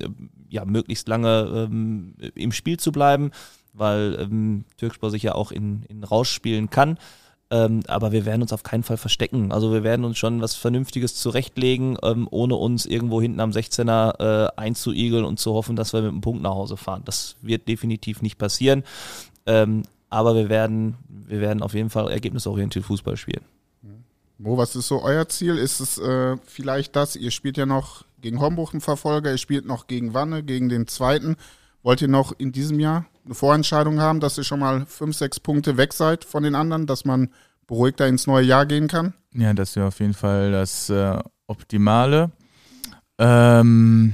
[0.49, 3.31] ja möglichst lange ähm, im Spiel zu bleiben,
[3.71, 6.97] weil ähm, Türkspor sich ja auch in, in Rausch spielen kann.
[7.51, 9.51] Ähm, aber wir werden uns auf keinen Fall verstecken.
[9.51, 14.47] Also wir werden uns schon was Vernünftiges zurechtlegen, ähm, ohne uns irgendwo hinten am 16er
[14.47, 17.01] äh, einzuigeln und zu hoffen, dass wir mit einem Punkt nach Hause fahren.
[17.03, 18.83] Das wird definitiv nicht passieren.
[19.45, 23.43] Ähm, aber wir werden, wir werden auf jeden Fall ergebnisorientiert Fußball spielen.
[24.37, 25.57] Mo, was ist so euer Ziel?
[25.57, 29.65] Ist es äh, vielleicht das, ihr spielt ja noch gegen Homburg einen Verfolger, ihr spielt
[29.65, 31.35] noch gegen Wanne, gegen den zweiten.
[31.83, 35.39] Wollt ihr noch in diesem Jahr eine Vorentscheidung haben, dass ihr schon mal fünf, sechs
[35.39, 37.29] Punkte weg seid von den anderen, dass man
[37.67, 39.13] beruhigter ins neue Jahr gehen kann?
[39.33, 42.31] Ja, das wäre auf jeden Fall das äh, Optimale.
[43.17, 44.13] Ähm,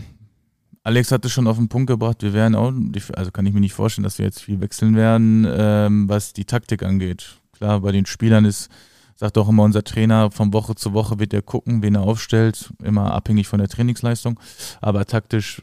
[0.84, 2.72] Alex hatte schon auf den Punkt gebracht, wir werden auch,
[3.16, 6.45] also kann ich mir nicht vorstellen, dass wir jetzt viel wechseln werden, ähm, was die
[6.45, 7.39] Taktik angeht.
[7.51, 8.70] Klar, bei den Spielern ist,
[9.16, 12.72] sagt auch immer unser Trainer, von Woche zu Woche wird er gucken, wen er aufstellt,
[12.84, 14.39] immer abhängig von der Trainingsleistung.
[14.80, 15.62] Aber taktisch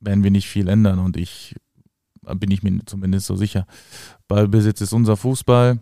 [0.00, 1.54] werden wir nicht viel ändern und ich
[2.34, 3.66] bin ich mir zumindest so sicher.
[4.28, 5.78] Ballbesitz ist unser Fußball.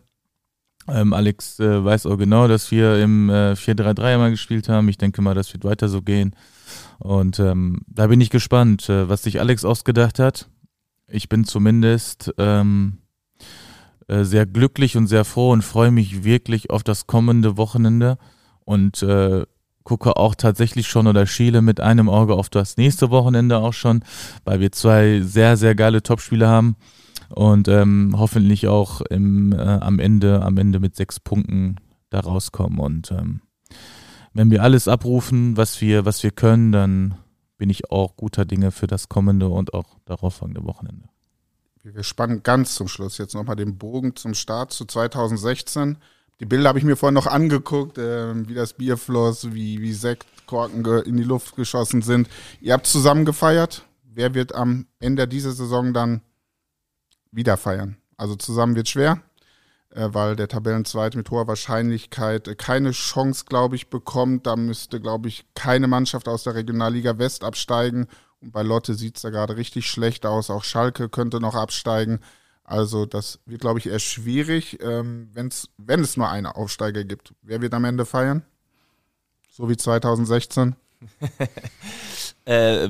[0.87, 4.89] Ähm, Alex äh, weiß auch genau, dass wir im äh, 4-3-3 mal gespielt haben.
[4.89, 6.37] Ich denke mal, das wird weiter so gehen.
[6.99, 10.49] Und ähm, da bin ich gespannt, äh, was sich Alex ausgedacht hat.
[11.09, 12.99] Ich bin zumindest ähm,
[14.09, 18.19] äh, sehr glücklich und sehr froh und freue mich wirklich auf das kommende Wochenende
[18.65, 19.45] und äh,
[19.85, 24.03] gucke auch tatsächlich schon oder schiele mit einem Auge auf das nächste Wochenende auch schon,
[24.45, 26.77] weil wir zwei sehr, sehr geile Topspiele haben
[27.29, 31.77] und ähm, hoffentlich auch im, äh, am Ende, am Ende mit sechs Punkten
[32.11, 32.79] da rauskommen.
[32.79, 33.43] Und ähm,
[34.33, 37.15] wenn wir alles abrufen, was wir, was wir können, dann
[37.57, 41.09] bin ich auch guter Dinge für das kommende und auch darauffolgende Wochenende.
[41.83, 45.99] Wir spannen ganz zum Schluss jetzt nochmal den Bogen zum Start zu 2016.
[46.41, 49.93] Die Bilder habe ich mir vorhin noch angeguckt, äh, wie das Bier floss, wie, wie
[49.93, 52.29] Sektkorken in die Luft geschossen sind.
[52.61, 53.85] Ihr habt zusammen gefeiert.
[54.03, 56.23] Wer wird am Ende dieser Saison dann
[57.31, 57.97] wieder feiern?
[58.17, 59.23] Also zusammen wird schwer,
[59.91, 64.47] äh, weil der Tabellenzweite mit hoher Wahrscheinlichkeit äh, keine Chance, glaube ich, bekommt.
[64.47, 68.09] Da müsste, glaube ich, keine Mannschaft aus der Regionalliga West absteigen.
[68.41, 70.51] Und bei Lotte sieht es da gerade richtig schlecht aus.
[70.51, 72.21] Auch Schalke könnte noch absteigen.
[72.65, 77.35] Also das wird, glaube ich, eher schwierig, ähm, wenn's, wenn es nur einen Aufsteiger gibt.
[77.43, 78.43] Wer wird am Ende feiern?
[79.51, 80.75] So wie 2016?
[82.47, 82.89] äh,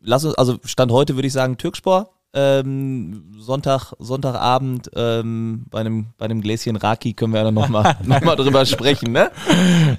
[0.00, 2.10] lass uns, also Stand heute würde ich sagen Türkspor.
[2.36, 8.20] Ähm, Sonntag, Sonntagabend ähm, bei, einem, bei einem Gläschen Raki können wir ja nochmal noch
[8.22, 9.30] mal drüber sprechen, ne?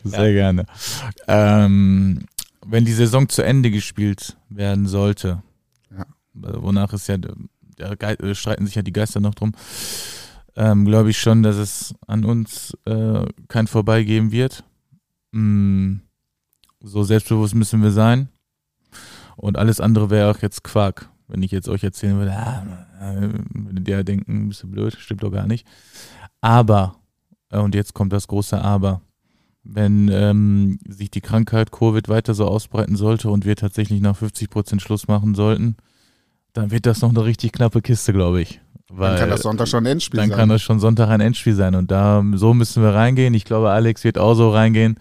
[0.04, 0.34] Sehr ja.
[0.34, 0.66] gerne.
[1.28, 2.26] Ähm,
[2.66, 5.42] wenn die Saison zu Ende gespielt werden sollte,
[5.98, 6.06] ja.
[6.34, 7.18] wonach es ja
[7.78, 9.54] da äh, streiten sich ja die Geister noch drum,
[10.56, 14.64] ähm, glaube ich schon, dass es an uns äh, kein Vorbeigeben wird.
[15.32, 15.98] Mm,
[16.80, 18.30] so selbstbewusst müssen wir sein.
[19.36, 21.10] Und alles andere wäre auch jetzt Quark.
[21.28, 22.64] Wenn ich jetzt euch erzählen würde, ah,
[23.54, 25.68] würdet ihr denken, bist du blöd, stimmt doch gar nicht.
[26.40, 26.96] Aber,
[27.50, 29.02] äh, und jetzt kommt das große Aber,
[29.64, 34.50] wenn ähm, sich die Krankheit Covid weiter so ausbreiten sollte und wir tatsächlich nach 50
[34.52, 35.76] Prozent Schluss machen sollten,
[36.56, 38.62] dann wird das noch eine richtig knappe Kiste, glaube ich.
[38.90, 40.30] Weil dann kann das Sonntag schon ein Endspiel dann sein.
[40.30, 41.76] Dann kann das schon Sonntag ein Endspiel sein.
[41.76, 43.34] Und da so müssen wir reingehen.
[43.34, 44.98] Ich glaube, Alex wird auch so reingehen.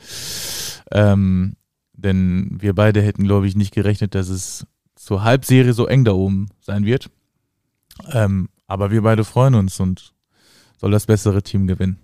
[0.91, 1.55] Ähm,
[1.93, 6.13] denn wir beide hätten, glaube ich, nicht gerechnet, dass es zur Halbserie so eng da
[6.13, 7.09] oben sein wird.
[8.11, 10.13] Ähm, aber wir beide freuen uns und
[10.81, 11.99] soll das bessere Team gewinnen.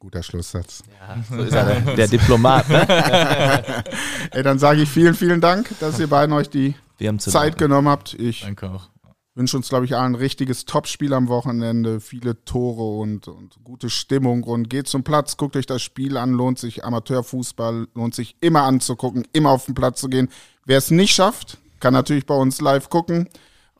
[0.00, 0.82] Guter Schlusssatz.
[0.98, 2.68] Ja, so ist er, der, Diplomat.
[2.68, 3.84] Ne?
[4.32, 6.74] Ey, dann sage ich vielen, vielen Dank, dass ihr beiden euch die
[7.18, 7.58] Zeit.
[7.58, 8.14] Genommen habt.
[8.14, 8.88] Ich Danke auch.
[9.34, 13.90] wünsche uns, glaube ich, allen ein richtiges Topspiel am Wochenende, viele Tore und, und, gute
[13.90, 18.36] Stimmung und geht zum Platz, guckt euch das Spiel an, lohnt sich Amateurfußball, lohnt sich
[18.40, 20.28] immer anzugucken, immer auf den Platz zu gehen.
[20.64, 23.28] Wer es nicht schafft, kann natürlich bei uns live gucken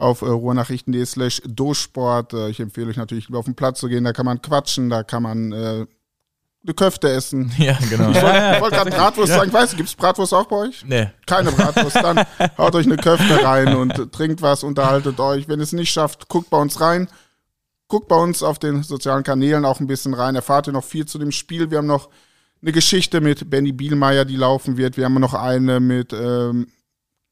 [0.01, 2.33] auf äh, ruhrnachrichten.de slash dosport.
[2.33, 5.03] Äh, ich empfehle euch natürlich, auf den Platz zu gehen, da kann man quatschen, da
[5.03, 5.87] kann man äh,
[6.63, 7.53] eine Köfte essen.
[7.59, 8.11] Ja, genau.
[8.11, 9.39] Ich wollte wollt gerade Bratwurst ja.
[9.39, 9.53] sagen.
[9.53, 10.85] Weißt du, gibt es Bratwurst auch bei euch?
[10.85, 11.09] Nee.
[11.27, 11.97] Keine Bratwurst.
[11.97, 12.25] Dann
[12.59, 15.49] haut euch eine Köfte rein und trinkt was, unterhaltet euch.
[15.49, 17.09] Wenn es nicht schafft, guckt bei uns rein.
[17.89, 20.37] Guckt bei uns auf den sozialen Kanälen auch ein bisschen rein.
[20.37, 21.71] Erfahrt ihr noch viel zu dem Spiel.
[21.71, 22.09] Wir haben noch
[22.63, 24.97] eine Geschichte mit Benny Bielmeier, die laufen wird.
[24.97, 26.69] Wir haben noch eine mit ähm,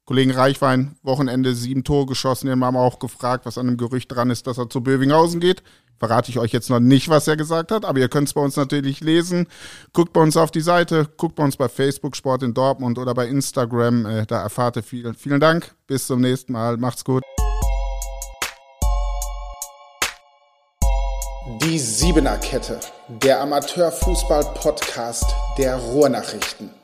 [0.09, 2.47] Kollegen Reichwein, Wochenende sieben Tore geschossen.
[2.47, 5.61] Den haben auch gefragt, was an dem Gerücht dran ist, dass er zu Bövinghausen geht.
[5.99, 8.41] Verrate ich euch jetzt noch nicht, was er gesagt hat, aber ihr könnt es bei
[8.41, 9.45] uns natürlich lesen.
[9.93, 13.13] Guckt bei uns auf die Seite, guckt bei uns bei Facebook Sport in Dortmund oder
[13.13, 14.07] bei Instagram.
[14.07, 15.13] Äh, da erfahrt ihr viel.
[15.13, 15.75] Vielen Dank.
[15.85, 16.77] Bis zum nächsten Mal.
[16.77, 17.21] Macht's gut.
[21.61, 22.79] Die Siebener Kette,
[23.09, 25.25] der Amateurfußball-Podcast
[25.59, 26.78] der Ruhrnachrichten.